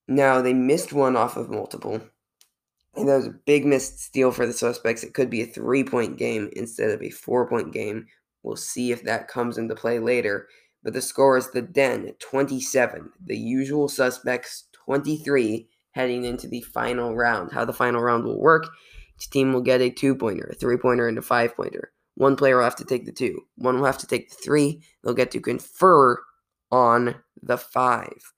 Now, 0.07 0.41
they 0.41 0.53
missed 0.53 0.91
one 0.91 1.15
off 1.15 1.37
of 1.37 1.49
multiple. 1.49 2.01
And 2.95 3.07
that 3.07 3.17
was 3.17 3.27
a 3.27 3.39
big 3.45 3.65
missed 3.65 3.99
steal 3.99 4.31
for 4.31 4.45
the 4.45 4.53
suspects. 4.53 5.03
It 5.03 5.13
could 5.13 5.29
be 5.29 5.41
a 5.41 5.47
three 5.47 5.83
point 5.83 6.17
game 6.17 6.49
instead 6.55 6.91
of 6.91 7.01
a 7.01 7.09
four 7.09 7.47
point 7.47 7.73
game. 7.73 8.05
We'll 8.43 8.55
see 8.55 8.91
if 8.91 9.03
that 9.03 9.27
comes 9.27 9.57
into 9.57 9.75
play 9.75 9.99
later. 9.99 10.47
But 10.83 10.93
the 10.93 11.01
score 11.01 11.37
is 11.37 11.49
the 11.51 11.61
Den 11.61 12.13
27, 12.19 13.09
the 13.25 13.37
usual 13.37 13.87
suspects 13.87 14.67
23, 14.85 15.69
heading 15.91 16.25
into 16.25 16.47
the 16.49 16.61
final 16.61 17.15
round. 17.15 17.53
How 17.53 17.63
the 17.63 17.71
final 17.71 18.01
round 18.01 18.25
will 18.25 18.39
work 18.39 18.67
each 19.23 19.29
team 19.29 19.53
will 19.53 19.61
get 19.61 19.81
a 19.81 19.89
two 19.89 20.15
pointer, 20.15 20.49
a 20.51 20.55
three 20.55 20.77
pointer, 20.77 21.07
and 21.07 21.17
a 21.17 21.21
five 21.21 21.55
pointer. 21.55 21.91
One 22.15 22.35
player 22.35 22.57
will 22.57 22.63
have 22.63 22.75
to 22.77 22.85
take 22.85 23.05
the 23.05 23.11
two, 23.11 23.41
one 23.55 23.77
will 23.77 23.85
have 23.85 23.97
to 23.99 24.07
take 24.07 24.29
the 24.29 24.35
three. 24.35 24.83
They'll 25.03 25.13
get 25.13 25.31
to 25.31 25.39
confer 25.39 26.17
on 26.71 27.15
the 27.41 27.57
five. 27.57 28.33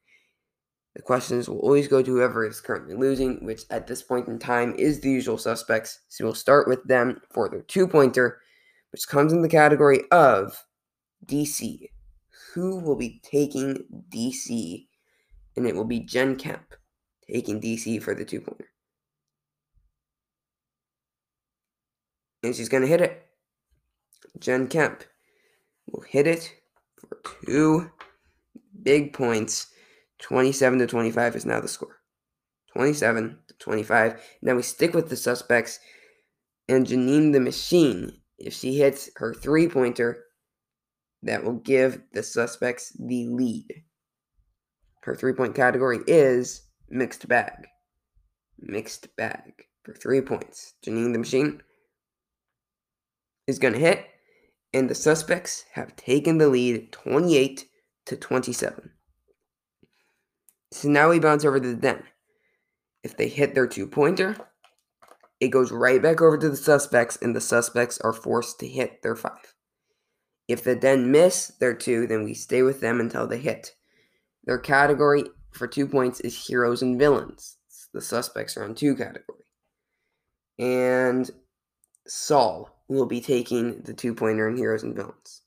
The 0.95 1.01
questions 1.01 1.49
will 1.49 1.59
always 1.59 1.89
go 1.89 2.01
to 2.01 2.11
whoever 2.11 2.47
is 2.47 2.61
currently 2.61 2.95
losing, 2.95 3.43
which 3.45 3.63
at 3.69 3.85
this 3.85 4.01
point 4.01 4.29
in 4.29 4.39
time 4.39 4.73
is 4.75 5.01
the 5.01 5.09
usual 5.09 5.37
suspects. 5.37 5.99
So 6.07 6.23
we'll 6.23 6.33
start 6.33 6.69
with 6.69 6.83
them 6.85 7.19
for 7.33 7.49
their 7.49 7.63
two 7.63 7.85
pointer, 7.85 8.39
which 8.91 9.07
comes 9.07 9.33
in 9.33 9.41
the 9.41 9.49
category 9.49 10.03
of 10.11 10.57
DC. 11.25 11.89
Who 12.53 12.79
will 12.79 12.95
be 12.95 13.19
taking 13.23 14.03
DC? 14.09 14.87
And 15.57 15.67
it 15.67 15.75
will 15.75 15.85
be 15.85 15.99
Jen 15.99 16.37
Kemp 16.37 16.75
taking 17.29 17.59
DC 17.59 18.01
for 18.01 18.15
the 18.15 18.23
two 18.23 18.39
pointer. 18.39 18.69
And 22.41 22.55
she's 22.55 22.69
going 22.69 22.83
to 22.83 22.89
hit 22.89 23.01
it. 23.01 23.25
Jen 24.39 24.67
Kemp 24.67 25.03
will 25.87 26.03
hit 26.03 26.27
it 26.27 26.53
for 26.97 27.19
two 27.45 27.91
big 28.81 29.11
points. 29.11 29.67
27 30.19 30.79
to 30.79 30.87
25 30.87 31.35
is 31.35 31.45
now 31.45 31.59
the 31.59 31.67
score. 31.67 32.01
27 32.73 33.37
to 33.47 33.53
25. 33.55 34.21
Now 34.41 34.55
we 34.55 34.61
stick 34.61 34.93
with 34.93 35.09
the 35.09 35.15
suspects. 35.15 35.79
And 36.67 36.85
Janine 36.85 37.31
the 37.31 37.39
Machine, 37.39 38.21
if 38.37 38.53
she 38.53 38.77
hits 38.77 39.09
her 39.17 39.33
three 39.33 39.67
pointer, 39.67 40.23
that 41.23 41.43
will 41.43 41.53
give 41.53 42.01
the 42.13 42.23
suspects 42.23 42.91
the 42.99 43.27
lead. 43.27 43.83
Her 45.03 45.15
three 45.15 45.33
point 45.33 45.55
category 45.55 45.99
is 46.07 46.63
mixed 46.89 47.27
bag. 47.27 47.67
Mixed 48.59 49.15
bag 49.15 49.65
for 49.83 49.93
three 49.93 50.21
points. 50.21 50.73
Janine 50.83 51.13
the 51.13 51.19
Machine 51.19 51.61
is 53.47 53.59
going 53.59 53.73
to 53.75 53.79
hit, 53.79 54.05
and 54.73 54.89
the 54.89 54.95
suspects 54.95 55.65
have 55.73 55.95
taken 55.95 56.39
the 56.39 56.49
lead 56.49 56.91
28 56.91 57.65
to 58.07 58.15
27. 58.17 58.91
So 60.75 60.89
now 60.89 61.09
we 61.09 61.19
bounce 61.19 61.45
over 61.45 61.57
to 61.57 61.67
the 61.69 61.73
den. 61.73 62.03
If 63.01 63.15
they 63.15 63.29
hit 63.29 63.55
their 63.55 63.65
two 63.65 63.87
pointer, 63.87 64.35
it 65.39 65.47
goes 65.47 65.71
right 65.71 66.01
back 66.01 66.21
over 66.21 66.37
to 66.37 66.49
the 66.49 66.57
suspects, 66.57 67.17
and 67.21 67.33
the 67.33 67.39
suspects 67.39 67.97
are 68.01 68.11
forced 68.11 68.59
to 68.59 68.67
hit 68.67 69.01
their 69.01 69.15
five. 69.15 69.53
If 70.49 70.65
the 70.65 70.75
den 70.75 71.11
miss 71.11 71.47
their 71.61 71.73
two, 71.73 72.07
then 72.07 72.25
we 72.25 72.33
stay 72.33 72.61
with 72.61 72.81
them 72.81 72.99
until 72.99 73.25
they 73.25 73.37
hit. 73.37 73.73
Their 74.43 74.57
category 74.57 75.23
for 75.53 75.65
two 75.65 75.87
points 75.87 76.19
is 76.19 76.45
heroes 76.45 76.81
and 76.81 76.99
villains. 76.99 77.55
The 77.93 78.01
suspects 78.01 78.57
are 78.57 78.65
on 78.65 78.75
two 78.75 78.97
category. 78.97 79.45
And 80.59 81.31
Saul 82.05 82.83
will 82.89 83.05
be 83.05 83.21
taking 83.21 83.81
the 83.83 83.93
two 83.93 84.13
pointer 84.13 84.49
in 84.49 84.57
heroes 84.57 84.83
and 84.83 84.93
villains. 84.93 85.41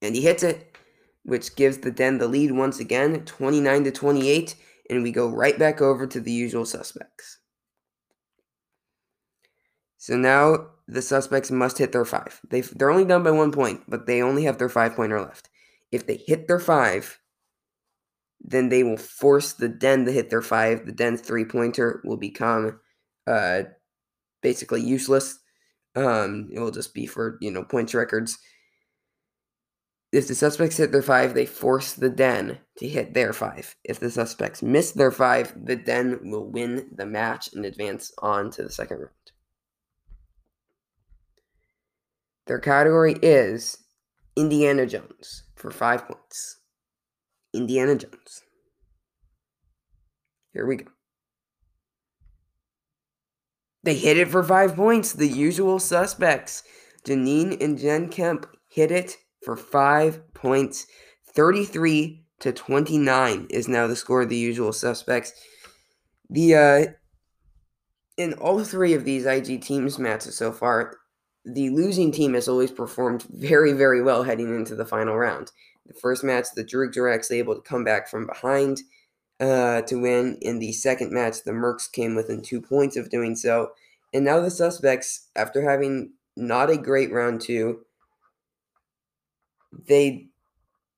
And 0.00 0.14
he 0.14 0.22
hits 0.22 0.44
it, 0.44 0.76
which 1.26 1.56
gives 1.56 1.78
the 1.78 1.90
den 1.90 2.18
the 2.18 2.28
lead 2.28 2.52
once 2.52 2.78
again, 2.78 3.24
29 3.24 3.84
to 3.84 3.90
28, 3.90 4.54
and 4.88 5.02
we 5.02 5.10
go 5.10 5.28
right 5.28 5.58
back 5.58 5.80
over 5.80 6.06
to 6.06 6.20
the 6.20 6.30
usual 6.30 6.64
suspects. 6.64 7.38
So 9.98 10.16
now 10.16 10.68
the 10.86 11.02
suspects 11.02 11.50
must 11.50 11.78
hit 11.78 11.90
their 11.90 12.04
five. 12.04 12.40
they 12.48 12.60
they're 12.60 12.92
only 12.92 13.04
done 13.04 13.24
by 13.24 13.32
one 13.32 13.50
point, 13.50 13.82
but 13.88 14.06
they 14.06 14.22
only 14.22 14.44
have 14.44 14.58
their 14.58 14.68
five 14.68 14.94
pointer 14.94 15.20
left. 15.20 15.48
If 15.90 16.06
they 16.06 16.16
hit 16.16 16.46
their 16.46 16.60
five, 16.60 17.18
then 18.40 18.68
they 18.68 18.84
will 18.84 18.96
force 18.96 19.52
the 19.52 19.68
den 19.68 20.04
to 20.04 20.12
hit 20.12 20.30
their 20.30 20.42
five. 20.42 20.86
The 20.86 20.92
den's 20.92 21.22
three 21.22 21.44
pointer 21.44 22.00
will 22.04 22.16
become 22.18 22.78
uh, 23.26 23.64
basically 24.42 24.82
useless. 24.82 25.40
Um, 25.96 26.50
it 26.52 26.60
will 26.60 26.70
just 26.70 26.94
be 26.94 27.06
for 27.06 27.36
you 27.40 27.50
know 27.50 27.64
points 27.64 27.92
records. 27.92 28.38
If 30.12 30.28
the 30.28 30.34
suspects 30.34 30.76
hit 30.76 30.92
their 30.92 31.02
five, 31.02 31.34
they 31.34 31.46
force 31.46 31.92
the 31.92 32.08
den 32.08 32.58
to 32.78 32.88
hit 32.88 33.12
their 33.12 33.32
five. 33.32 33.74
If 33.84 33.98
the 33.98 34.10
suspects 34.10 34.62
miss 34.62 34.92
their 34.92 35.10
five, 35.10 35.52
the 35.56 35.76
den 35.76 36.30
will 36.30 36.48
win 36.48 36.88
the 36.94 37.06
match 37.06 37.52
and 37.52 37.64
advance 37.64 38.12
on 38.18 38.50
to 38.52 38.62
the 38.62 38.70
second 38.70 38.98
round. 38.98 39.10
Their 42.46 42.60
category 42.60 43.16
is 43.20 43.78
Indiana 44.36 44.86
Jones 44.86 45.42
for 45.56 45.70
five 45.72 46.06
points. 46.06 46.60
Indiana 47.52 47.96
Jones. 47.96 48.42
Here 50.52 50.66
we 50.66 50.76
go. 50.76 50.86
They 53.82 53.94
hit 53.94 54.16
it 54.16 54.28
for 54.28 54.44
five 54.44 54.76
points. 54.76 55.12
The 55.12 55.28
usual 55.28 55.78
suspects. 55.78 56.62
Janine 57.04 57.60
and 57.62 57.78
Jen 57.78 58.08
Kemp 58.08 58.46
hit 58.68 58.90
it 58.90 59.16
for 59.46 59.56
five 59.56 60.34
points. 60.34 60.86
33 61.34 62.24
to 62.40 62.52
29 62.52 63.46
is 63.48 63.68
now 63.68 63.86
the 63.86 63.96
score 63.96 64.22
of 64.22 64.28
the 64.28 64.36
usual 64.36 64.72
suspects. 64.72 65.32
The 66.28 66.54
uh 66.54 66.86
in 68.18 68.32
all 68.34 68.64
three 68.64 68.94
of 68.94 69.04
these 69.04 69.24
IG 69.24 69.62
teams 69.62 69.98
matches 69.98 70.36
so 70.36 70.50
far, 70.50 70.96
the 71.44 71.70
losing 71.70 72.10
team 72.10 72.34
has 72.34 72.48
always 72.48 72.72
performed 72.72 73.24
very, 73.30 73.72
very 73.72 74.02
well 74.02 74.24
heading 74.24 74.54
into 74.54 74.74
the 74.74 74.86
final 74.86 75.16
round. 75.16 75.52
The 75.86 75.94
first 75.94 76.24
match, 76.24 76.46
the 76.56 76.64
Droogs 76.64 76.96
were 76.96 77.12
actually 77.12 77.38
able 77.38 77.54
to 77.54 77.60
come 77.60 77.84
back 77.84 78.08
from 78.08 78.26
behind 78.26 78.80
uh, 79.38 79.82
to 79.82 80.00
win. 80.00 80.38
In 80.40 80.58
the 80.58 80.72
second 80.72 81.12
match, 81.12 81.44
the 81.44 81.52
Mercs 81.52 81.92
came 81.92 82.16
within 82.16 82.42
two 82.42 82.60
points 82.60 82.96
of 82.96 83.10
doing 83.10 83.36
so. 83.36 83.70
And 84.12 84.24
now 84.24 84.40
the 84.40 84.50
suspects, 84.50 85.28
after 85.36 85.62
having 85.62 86.14
not 86.36 86.70
a 86.70 86.78
great 86.78 87.12
round 87.12 87.42
two, 87.42 87.85
they 89.86 90.28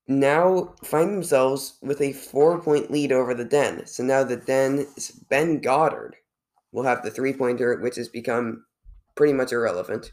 now 0.07 0.73
find 0.83 1.13
themselves 1.13 1.77
with 1.81 2.01
a 2.01 2.13
four 2.13 2.61
point 2.61 2.91
lead 2.91 3.11
over 3.11 3.33
the 3.33 3.45
Den. 3.45 3.85
So 3.85 4.03
now 4.03 4.23
the 4.23 4.37
Den, 4.37 4.87
Ben 5.29 5.59
Goddard, 5.59 6.15
will 6.71 6.83
have 6.83 7.03
the 7.03 7.11
three 7.11 7.33
pointer, 7.33 7.77
which 7.79 7.95
has 7.95 8.09
become 8.09 8.65
pretty 9.15 9.33
much 9.33 9.51
irrelevant 9.51 10.11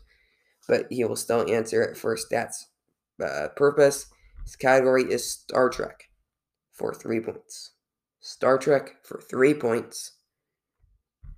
but 0.67 0.87
he 0.91 1.05
will 1.05 1.17
still 1.17 1.51
answer 1.51 1.83
it 1.83 1.97
for 1.97 2.17
stats 2.17 2.65
uh, 3.23 3.49
purpose. 3.57 4.07
His 4.45 4.57
category 4.57 5.05
is 5.05 5.29
Star 5.29 5.69
Trek 5.69 6.09
for 6.73 6.95
three 6.95 7.21
points. 7.21 7.73
Star 8.21 8.59
Trek 8.59 8.97
for 9.05 9.21
three 9.21 9.55
points. 9.55 10.13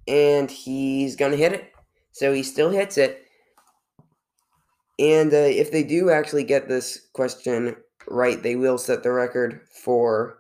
And 0.07 0.51
he's 0.51 1.17
going 1.17 1.33
to 1.33 1.39
hit 1.39 1.53
it. 1.53 1.73
So 2.13 2.33
he 2.33 2.43
still 2.43 2.71
hits 2.71 2.97
it. 2.97 3.25
And 4.99 5.33
uh, 5.33 5.37
if 5.37 5.71
they 5.71 5.85
do 5.85 6.11
actually 6.11 6.45
get 6.45 6.69
this 6.69 7.09
question 7.13 7.77
right, 8.09 8.43
they 8.43 8.57
will 8.57 8.79
set 8.79 9.03
the 9.03 9.13
record 9.13 9.61
for 9.71 10.39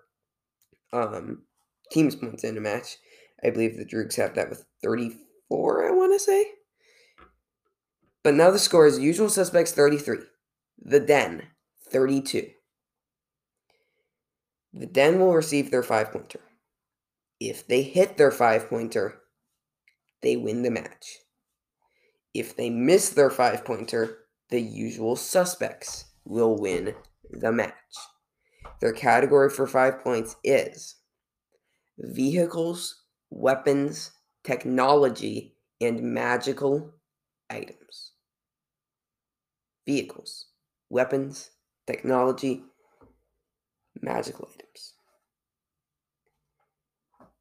um, 0.92 1.42
teams 1.92 2.16
points 2.16 2.44
in 2.44 2.56
a 2.56 2.60
match. 2.60 2.96
I 3.44 3.50
believe 3.50 3.76
the 3.76 3.84
Droogs 3.84 4.16
have 4.16 4.34
that 4.34 4.50
with 4.50 4.64
34, 4.82 5.86
I 5.86 5.90
want 5.92 6.12
to 6.12 6.18
say. 6.18 6.46
But 8.24 8.34
now 8.34 8.50
the 8.50 8.58
score 8.58 8.86
is 8.86 8.98
usual 8.98 9.28
suspects 9.28 9.72
33, 9.72 10.18
the 10.82 11.00
Den 11.00 11.44
32. 11.90 12.48
The 14.72 14.86
Den 14.86 15.20
will 15.20 15.34
receive 15.34 15.70
their 15.70 15.82
five 15.82 16.12
pointer. 16.12 16.40
If 17.40 17.66
they 17.66 17.82
hit 17.82 18.16
their 18.16 18.32
five 18.32 18.68
pointer, 18.68 19.20
they 20.22 20.36
win 20.36 20.62
the 20.62 20.70
match. 20.70 21.18
If 22.34 22.56
they 22.56 22.68
miss 22.70 23.10
their 23.10 23.30
five 23.30 23.64
pointer, 23.64 24.18
the 24.50 24.60
usual 24.60 25.16
suspects 25.16 26.06
will 26.24 26.56
win 26.56 26.94
the 27.30 27.52
match. 27.52 27.72
Their 28.80 28.92
category 28.92 29.50
for 29.50 29.66
five 29.66 30.00
points 30.00 30.36
is 30.44 30.96
vehicles, 31.98 33.02
weapons, 33.30 34.12
technology, 34.44 35.56
and 35.80 36.02
magical 36.02 36.94
items 37.50 38.12
vehicles, 39.88 40.48
weapons, 40.90 41.50
technology, 41.86 42.62
magical 44.02 44.46
items. 44.52 44.92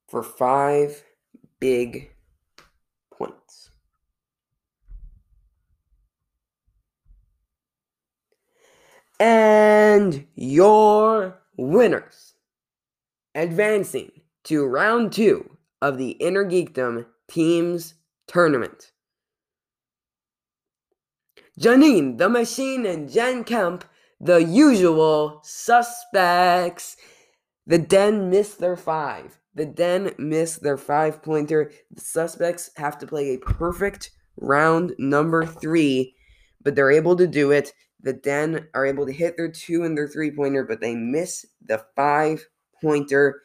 For 0.08 0.24
five 0.24 1.04
big 1.60 2.12
points. 3.14 3.67
And 9.20 10.28
your 10.36 11.40
winners 11.58 12.34
advancing 13.34 14.12
to 14.46 14.66
round 14.66 15.12
two 15.12 15.58
of 15.82 15.98
the 15.98 16.12
Inner 16.12 16.46
Geekdom 16.46 17.06
Teams 17.28 17.96
Tournament. 18.28 18.92
Janine, 21.60 22.18
the 22.18 22.30
machine, 22.30 22.86
and 22.86 23.10
Jen 23.10 23.44
Kemp, 23.44 23.84
the 24.20 24.44
usual 24.44 25.42
suspects. 25.44 26.98
The 27.66 27.80
Den 27.80 28.30
missed 28.30 28.60
their 28.60 28.78
five. 28.78 29.40
The 29.56 29.66
Den 29.66 30.14
missed 30.20 30.62
their 30.62 30.78
five 30.78 31.24
pointer. 31.24 31.72
The 31.92 32.02
suspects 32.02 32.70
have 32.78 32.98
to 33.00 33.08
play 33.08 33.34
a 33.34 33.40
perfect 33.40 34.12
round 34.38 34.94
number 35.00 35.46
three, 35.46 36.16
but 36.64 36.76
they're 36.76 36.92
able 36.92 37.16
to 37.16 37.28
do 37.28 37.52
it. 37.52 37.74
The 38.02 38.14
Den 38.14 38.68
are 38.74 38.86
able 38.86 39.06
to 39.06 39.12
hit 39.12 39.38
their 39.38 39.52
two 39.52 39.84
and 39.84 39.98
their 39.98 40.08
three 40.08 40.32
pointer, 40.32 40.64
but 40.64 40.82
they 40.82 40.96
miss 40.96 41.46
the 41.66 41.84
five 41.96 42.48
pointer. 42.82 43.42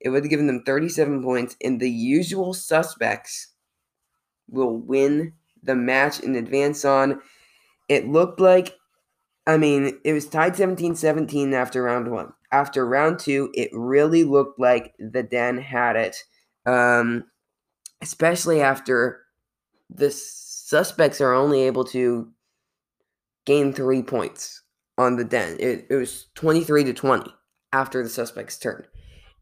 It 0.00 0.10
would 0.10 0.24
have 0.24 0.30
given 0.30 0.46
them 0.46 0.62
37 0.64 1.22
points, 1.22 1.56
and 1.62 1.80
the 1.80 1.90
usual 1.90 2.54
suspects 2.54 3.48
will 4.48 4.76
win 4.76 5.34
the 5.62 5.74
match 5.74 6.20
in 6.20 6.36
advance 6.36 6.84
on. 6.84 7.20
It 7.88 8.08
looked 8.08 8.40
like 8.40 8.76
I 9.46 9.56
mean, 9.56 9.98
it 10.04 10.12
was 10.12 10.28
tied 10.28 10.56
17 10.56 10.94
17 10.94 11.54
after 11.54 11.82
round 11.82 12.10
one. 12.10 12.32
After 12.52 12.86
round 12.86 13.18
two, 13.18 13.50
it 13.54 13.70
really 13.72 14.24
looked 14.24 14.60
like 14.60 14.94
the 14.98 15.22
Den 15.22 15.58
had 15.58 15.96
it, 15.96 16.16
um, 16.66 17.24
especially 18.02 18.60
after 18.60 19.22
the 19.88 20.10
suspects 20.10 21.20
are 21.20 21.32
only 21.32 21.62
able 21.62 21.84
to 21.84 22.30
gain 23.50 23.72
three 23.72 24.00
points 24.00 24.62
on 24.96 25.16
the 25.16 25.24
Den. 25.24 25.56
It, 25.58 25.86
it 25.90 25.96
was 25.96 26.28
23 26.36 26.84
to 26.84 26.92
20 26.92 27.34
after 27.72 28.00
the 28.00 28.08
suspect's 28.08 28.56
turn. 28.56 28.86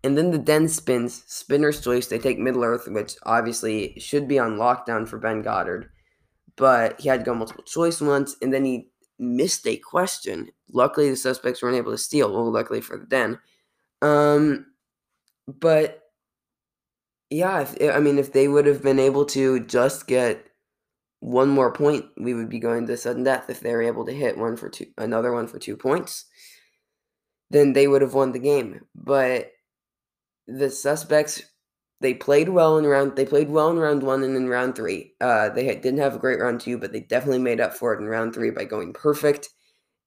And 0.02 0.16
then 0.16 0.30
the 0.30 0.38
Den 0.38 0.68
spins, 0.68 1.24
spinner's 1.26 1.82
choice. 1.82 2.06
They 2.06 2.18
take 2.18 2.38
Middle 2.38 2.64
Earth, 2.64 2.88
which 2.88 3.16
obviously 3.24 3.98
should 3.98 4.26
be 4.26 4.38
on 4.38 4.56
lockdown 4.56 5.06
for 5.06 5.18
Ben 5.18 5.42
Goddard. 5.42 5.90
But 6.56 6.98
he 7.00 7.10
had 7.10 7.20
to 7.20 7.24
go 7.26 7.34
multiple 7.34 7.64
choice 7.64 8.00
once, 8.00 8.34
and 8.40 8.52
then 8.52 8.64
he 8.64 8.88
missed 9.18 9.66
a 9.66 9.76
question. 9.76 10.48
Luckily, 10.72 11.10
the 11.10 11.16
suspects 11.16 11.62
weren't 11.62 11.76
able 11.76 11.92
to 11.92 11.98
steal. 11.98 12.32
Well, 12.32 12.50
luckily 12.50 12.80
for 12.80 12.96
the 12.96 13.06
Den. 13.06 13.38
Um, 14.00 14.66
but 15.46 16.02
yeah, 17.28 17.60
if, 17.60 17.94
I 17.94 18.00
mean, 18.00 18.18
if 18.18 18.32
they 18.32 18.48
would 18.48 18.66
have 18.66 18.82
been 18.82 18.98
able 18.98 19.26
to 19.26 19.60
just 19.60 20.06
get 20.06 20.47
one 21.20 21.48
more 21.48 21.72
point, 21.72 22.06
we 22.16 22.34
would 22.34 22.48
be 22.48 22.58
going 22.58 22.86
to 22.86 22.96
sudden 22.96 23.24
death. 23.24 23.50
If 23.50 23.60
they 23.60 23.72
were 23.72 23.82
able 23.82 24.04
to 24.06 24.12
hit 24.12 24.38
one 24.38 24.56
for 24.56 24.68
two, 24.68 24.86
another 24.96 25.32
one 25.32 25.48
for 25.48 25.58
two 25.58 25.76
points, 25.76 26.26
then 27.50 27.72
they 27.72 27.88
would 27.88 28.02
have 28.02 28.14
won 28.14 28.32
the 28.32 28.38
game. 28.38 28.80
But 28.94 29.50
the 30.46 30.70
suspects 30.70 31.42
they 32.00 32.14
played 32.14 32.48
well 32.48 32.78
in 32.78 32.86
round 32.86 33.16
they 33.16 33.26
played 33.26 33.50
well 33.50 33.70
in 33.70 33.78
round 33.78 34.02
one 34.02 34.22
and 34.22 34.36
in 34.36 34.48
round 34.48 34.76
three. 34.76 35.14
Uh, 35.20 35.48
they 35.48 35.64
had, 35.64 35.80
didn't 35.80 36.00
have 36.00 36.14
a 36.14 36.20
great 36.20 36.40
round 36.40 36.60
two, 36.60 36.78
but 36.78 36.92
they 36.92 37.00
definitely 37.00 37.40
made 37.40 37.60
up 37.60 37.74
for 37.74 37.92
it 37.92 38.00
in 38.00 38.06
round 38.06 38.34
three 38.34 38.50
by 38.50 38.64
going 38.64 38.92
perfect. 38.92 39.48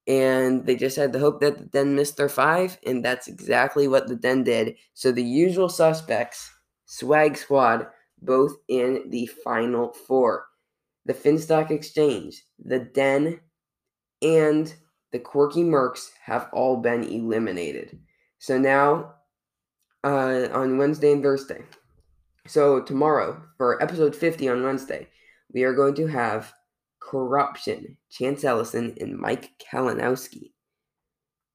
And 0.08 0.66
they 0.66 0.76
just 0.76 0.96
had 0.96 1.14
the 1.14 1.20
hope 1.20 1.42
that 1.42 1.58
the 1.58 1.66
Den 1.66 1.96
missed 1.96 2.18
their 2.18 2.30
five, 2.30 2.78
and 2.88 3.06
that's 3.06 3.28
exactly 3.28 3.88
what 3.88 4.08
the 4.08 4.16
Den 4.16 4.44
did. 4.44 4.76
So 4.96 5.12
the 5.12 5.24
usual 5.24 5.70
suspects, 5.70 6.50
Swag 6.88 7.38
Squad, 7.38 7.88
both 8.22 8.56
in 8.68 9.10
the 9.10 9.28
final 9.44 9.94
four. 9.94 10.46
The 11.06 11.14
Finstock 11.14 11.72
Exchange, 11.72 12.44
the 12.64 12.80
Den, 12.80 13.40
and 14.22 14.74
the 15.12 15.20
Quirky 15.20 15.64
Mercs 15.64 16.10
have 16.24 16.50
all 16.54 16.78
been 16.78 17.04
eliminated. 17.04 18.00
So 18.40 18.58
now, 18.58 19.16
uh, 20.04 20.48
on 20.54 20.78
Wednesday 20.78 21.12
and 21.12 21.24
Thursday, 21.24 21.64
so 22.48 22.82
tomorrow 22.82 23.42
for 23.58 23.82
episode 23.82 24.16
50 24.16 24.50
on 24.50 24.64
Wednesday, 24.64 25.08
we 25.54 25.64
are 25.64 25.74
going 25.74 25.96
to 25.96 26.08
have 26.08 26.54
Corruption, 27.00 27.98
Chance 28.10 28.44
Ellison 28.44 28.96
and 29.02 29.18
Mike 29.18 29.52
Kalinowski 29.60 30.52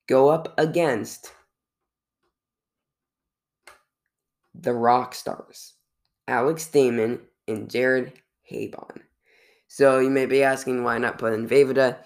go 0.07 0.29
up 0.29 0.55
against 0.59 1.33
the 4.55 4.73
Rock 4.73 5.15
Stars, 5.15 5.75
Alex 6.29 6.67
Damon 6.69 7.21
and 7.49 7.71
Jared 7.71 8.13
Habon. 8.51 9.01
So 9.77 9.99
you 9.99 10.09
may 10.09 10.25
be 10.25 10.43
asking 10.43 10.83
why 10.83 10.97
not 10.97 11.19
put 11.19 11.35
in 11.35 11.47
Vejvoda. 11.47 11.99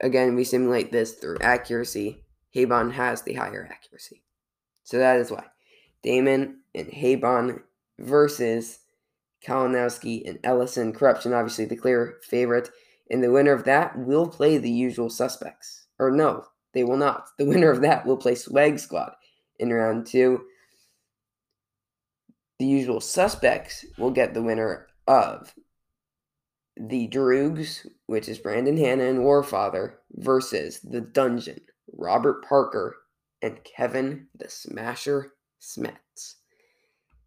Again, 0.00 0.36
we 0.36 0.44
simulate 0.44 0.92
this 0.92 1.14
through 1.14 1.38
accuracy. 1.40 2.22
Habon 2.54 2.92
has 2.92 3.22
the 3.22 3.34
higher 3.34 3.68
accuracy. 3.68 4.22
So 4.84 4.98
that 4.98 5.16
is 5.18 5.32
why. 5.32 5.46
Damon 6.04 6.60
and 6.76 6.86
Habon 6.86 7.64
versus 7.98 8.78
Kalinowski 9.44 10.28
and 10.28 10.38
Ellison. 10.44 10.92
Corruption, 10.92 11.32
obviously 11.32 11.64
the 11.64 11.74
clear 11.74 12.18
favorite. 12.22 12.70
And 13.10 13.20
the 13.20 13.32
winner 13.32 13.52
of 13.52 13.64
that 13.64 13.98
will 13.98 14.28
play 14.28 14.56
the 14.56 14.70
usual 14.70 15.10
suspects. 15.10 15.88
Or 15.98 16.12
no, 16.12 16.44
they 16.72 16.84
will 16.84 16.98
not. 16.98 17.30
The 17.36 17.46
winner 17.46 17.72
of 17.72 17.80
that 17.80 18.06
will 18.06 18.16
play 18.16 18.36
Swag 18.36 18.78
Squad 18.78 19.10
in 19.58 19.72
round 19.72 20.06
two. 20.06 20.44
The 22.60 22.66
usual 22.66 23.00
suspects 23.00 23.84
will 23.98 24.12
get 24.12 24.34
the 24.34 24.42
winner 24.44 24.86
of 25.08 25.52
the 26.76 27.08
Droogs, 27.08 27.86
which 28.06 28.28
is 28.28 28.38
Brandon 28.38 28.76
Hanna 28.76 29.04
and 29.04 29.20
Warfather, 29.20 29.94
versus 30.12 30.80
the 30.80 31.00
Dungeon, 31.00 31.60
Robert 31.92 32.44
Parker 32.44 32.96
and 33.42 33.62
Kevin 33.64 34.26
the 34.38 34.48
Smasher 34.48 35.32
Smets. 35.60 36.34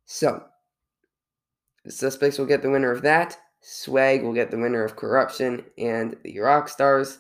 So, 0.06 0.44
the 1.86 1.92
suspects 1.92 2.38
will 2.38 2.46
get 2.46 2.62
the 2.62 2.70
winner 2.70 2.92
of 2.92 3.02
that. 3.04 3.38
Swag 3.62 4.24
will 4.24 4.34
get 4.34 4.52
the 4.52 4.58
winner 4.58 4.84
of 4.84 4.96
Corruption 4.96 5.66
and 5.78 6.16
the 6.24 6.40
Rock 6.40 6.70
Stars. 6.70 7.20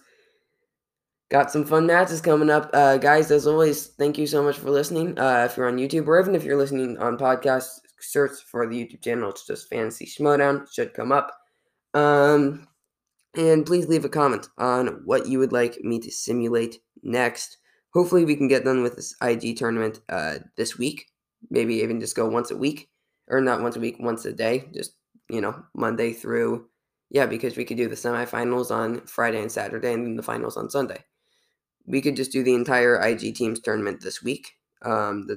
Got 1.30 1.52
some 1.52 1.66
fun 1.66 1.86
matches 1.86 2.22
coming 2.22 2.50
up. 2.50 2.72
Uh, 2.74 2.98
guys, 2.98 3.30
as 3.30 3.46
always, 3.46 3.88
thank 3.88 4.18
you 4.18 4.26
so 4.26 4.42
much 4.42 4.58
for 4.58 4.72
listening. 4.72 5.18
Uh, 5.20 5.46
if 5.50 5.58
you're 5.58 5.68
on 5.68 5.78
YouTube 5.78 6.08
or 6.08 6.20
even 6.20 6.34
if 6.34 6.44
you're 6.44 6.58
listening 6.58 6.98
on 6.98 7.18
podcast, 7.18 7.68
search 8.00 8.32
for 8.48 8.68
the 8.68 8.76
YouTube 8.76 9.04
channel. 9.04 9.30
It's 9.30 9.46
just 9.46 9.70
Fantasy 9.70 10.06
Schmoedown. 10.06 10.72
Should 10.74 10.94
come 10.94 11.12
up. 11.12 11.32
Um, 11.94 12.68
and 13.36 13.66
please 13.66 13.88
leave 13.88 14.06
a 14.06 14.10
comment 14.10 14.48
on 14.58 15.02
what 15.06 15.28
you 15.28 15.40
would 15.40 15.52
like 15.52 15.80
me 15.82 16.00
to 16.00 16.12
simulate 16.12 16.80
next. 17.04 17.58
Hopefully, 17.94 18.26
we 18.26 18.36
can 18.36 18.48
get 18.48 18.66
done 18.66 18.84
with 18.84 18.96
this 18.96 19.16
IG 19.22 19.58
tournament 19.58 20.02
uh, 20.10 20.40
this 20.58 20.78
week. 20.78 21.08
Maybe 21.50 21.76
even 21.76 22.00
just 22.00 22.16
go 22.16 22.28
once 22.28 22.52
a 22.52 22.58
week 22.58 22.90
or 23.28 23.42
not 23.42 23.62
once 23.62 23.76
a 23.76 23.80
week, 23.80 23.98
once 24.00 24.26
a 24.26 24.34
day, 24.34 24.70
just 24.74 24.94
you 25.30 25.42
know, 25.42 25.64
Monday 25.76 26.12
through 26.14 26.68
yeah, 27.10 27.26
because 27.26 27.58
we 27.58 27.66
could 27.66 27.78
do 27.78 27.88
the 27.88 27.96
semifinals 27.96 28.72
on 28.72 29.02
Friday 29.08 29.42
and 29.42 29.52
Saturday 29.52 29.94
and 29.94 30.06
then 30.06 30.16
the 30.16 30.24
finals 30.24 30.58
on 30.58 30.70
Sunday. 30.70 31.04
We 31.88 32.02
could 32.02 32.16
just 32.16 32.32
do 32.32 32.44
the 32.44 32.54
entire 32.54 33.02
IG 33.02 33.36
teams 33.36 33.60
tournament 33.60 34.02
this 34.02 34.22
week. 34.22 34.52
Um, 34.84 35.28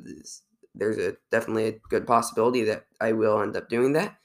there's 0.75 0.99
a 0.99 1.17
definitely 1.31 1.69
a 1.69 1.79
good 1.89 2.07
possibility 2.07 2.65
that 2.65 2.85
I 3.01 3.13
will 3.13 3.41
end 3.41 3.57
up 3.57 3.71
doing 3.71 3.95
that 3.95 4.17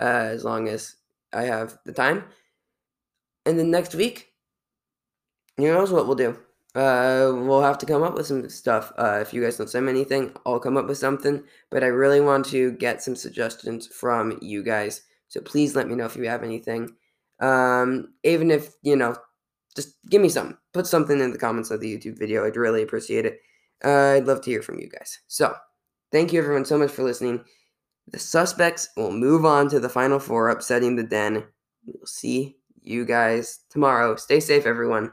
uh, 0.00 0.30
as 0.32 0.44
long 0.44 0.68
as 0.68 0.95
I 1.32 1.42
have 1.42 1.78
the 1.84 1.92
time. 1.92 2.24
And 3.44 3.58
then 3.58 3.70
next 3.70 3.94
week, 3.94 4.28
who 5.56 5.64
knows 5.64 5.92
what 5.92 6.06
we'll 6.06 6.16
do? 6.16 6.38
Uh, 6.74 7.32
we'll 7.34 7.62
have 7.62 7.78
to 7.78 7.86
come 7.86 8.02
up 8.02 8.14
with 8.14 8.26
some 8.26 8.48
stuff. 8.50 8.92
Uh, 8.98 9.18
if 9.22 9.32
you 9.32 9.42
guys 9.42 9.56
don't 9.56 9.70
send 9.70 9.86
me 9.86 9.92
anything, 9.92 10.32
I'll 10.44 10.60
come 10.60 10.76
up 10.76 10.86
with 10.86 10.98
something. 10.98 11.42
But 11.70 11.82
I 11.82 11.86
really 11.86 12.20
want 12.20 12.44
to 12.46 12.72
get 12.72 13.02
some 13.02 13.16
suggestions 13.16 13.86
from 13.86 14.38
you 14.42 14.62
guys. 14.62 15.02
So 15.28 15.40
please 15.40 15.74
let 15.74 15.88
me 15.88 15.94
know 15.94 16.04
if 16.04 16.16
you 16.16 16.28
have 16.28 16.42
anything. 16.42 16.90
Um, 17.40 18.14
even 18.24 18.50
if, 18.50 18.74
you 18.82 18.96
know, 18.96 19.16
just 19.74 19.94
give 20.10 20.20
me 20.20 20.28
something. 20.28 20.56
Put 20.72 20.86
something 20.86 21.20
in 21.20 21.32
the 21.32 21.38
comments 21.38 21.70
of 21.70 21.80
the 21.80 21.96
YouTube 21.96 22.18
video. 22.18 22.44
I'd 22.44 22.56
really 22.56 22.82
appreciate 22.82 23.24
it. 23.26 23.40
Uh, 23.84 24.14
I'd 24.16 24.26
love 24.26 24.42
to 24.42 24.50
hear 24.50 24.62
from 24.62 24.78
you 24.78 24.88
guys. 24.88 25.20
So, 25.28 25.54
thank 26.12 26.32
you 26.32 26.40
everyone 26.40 26.64
so 26.64 26.78
much 26.78 26.90
for 26.90 27.02
listening. 27.02 27.44
The 28.08 28.18
suspects 28.18 28.88
will 28.96 29.12
move 29.12 29.44
on 29.44 29.68
to 29.70 29.80
the 29.80 29.88
final 29.88 30.18
four, 30.18 30.48
upsetting 30.48 30.96
the 30.96 31.02
den. 31.02 31.44
We'll 31.84 32.06
see 32.06 32.56
you 32.82 33.04
guys 33.04 33.60
tomorrow. 33.70 34.16
Stay 34.16 34.40
safe, 34.40 34.66
everyone. 34.66 35.12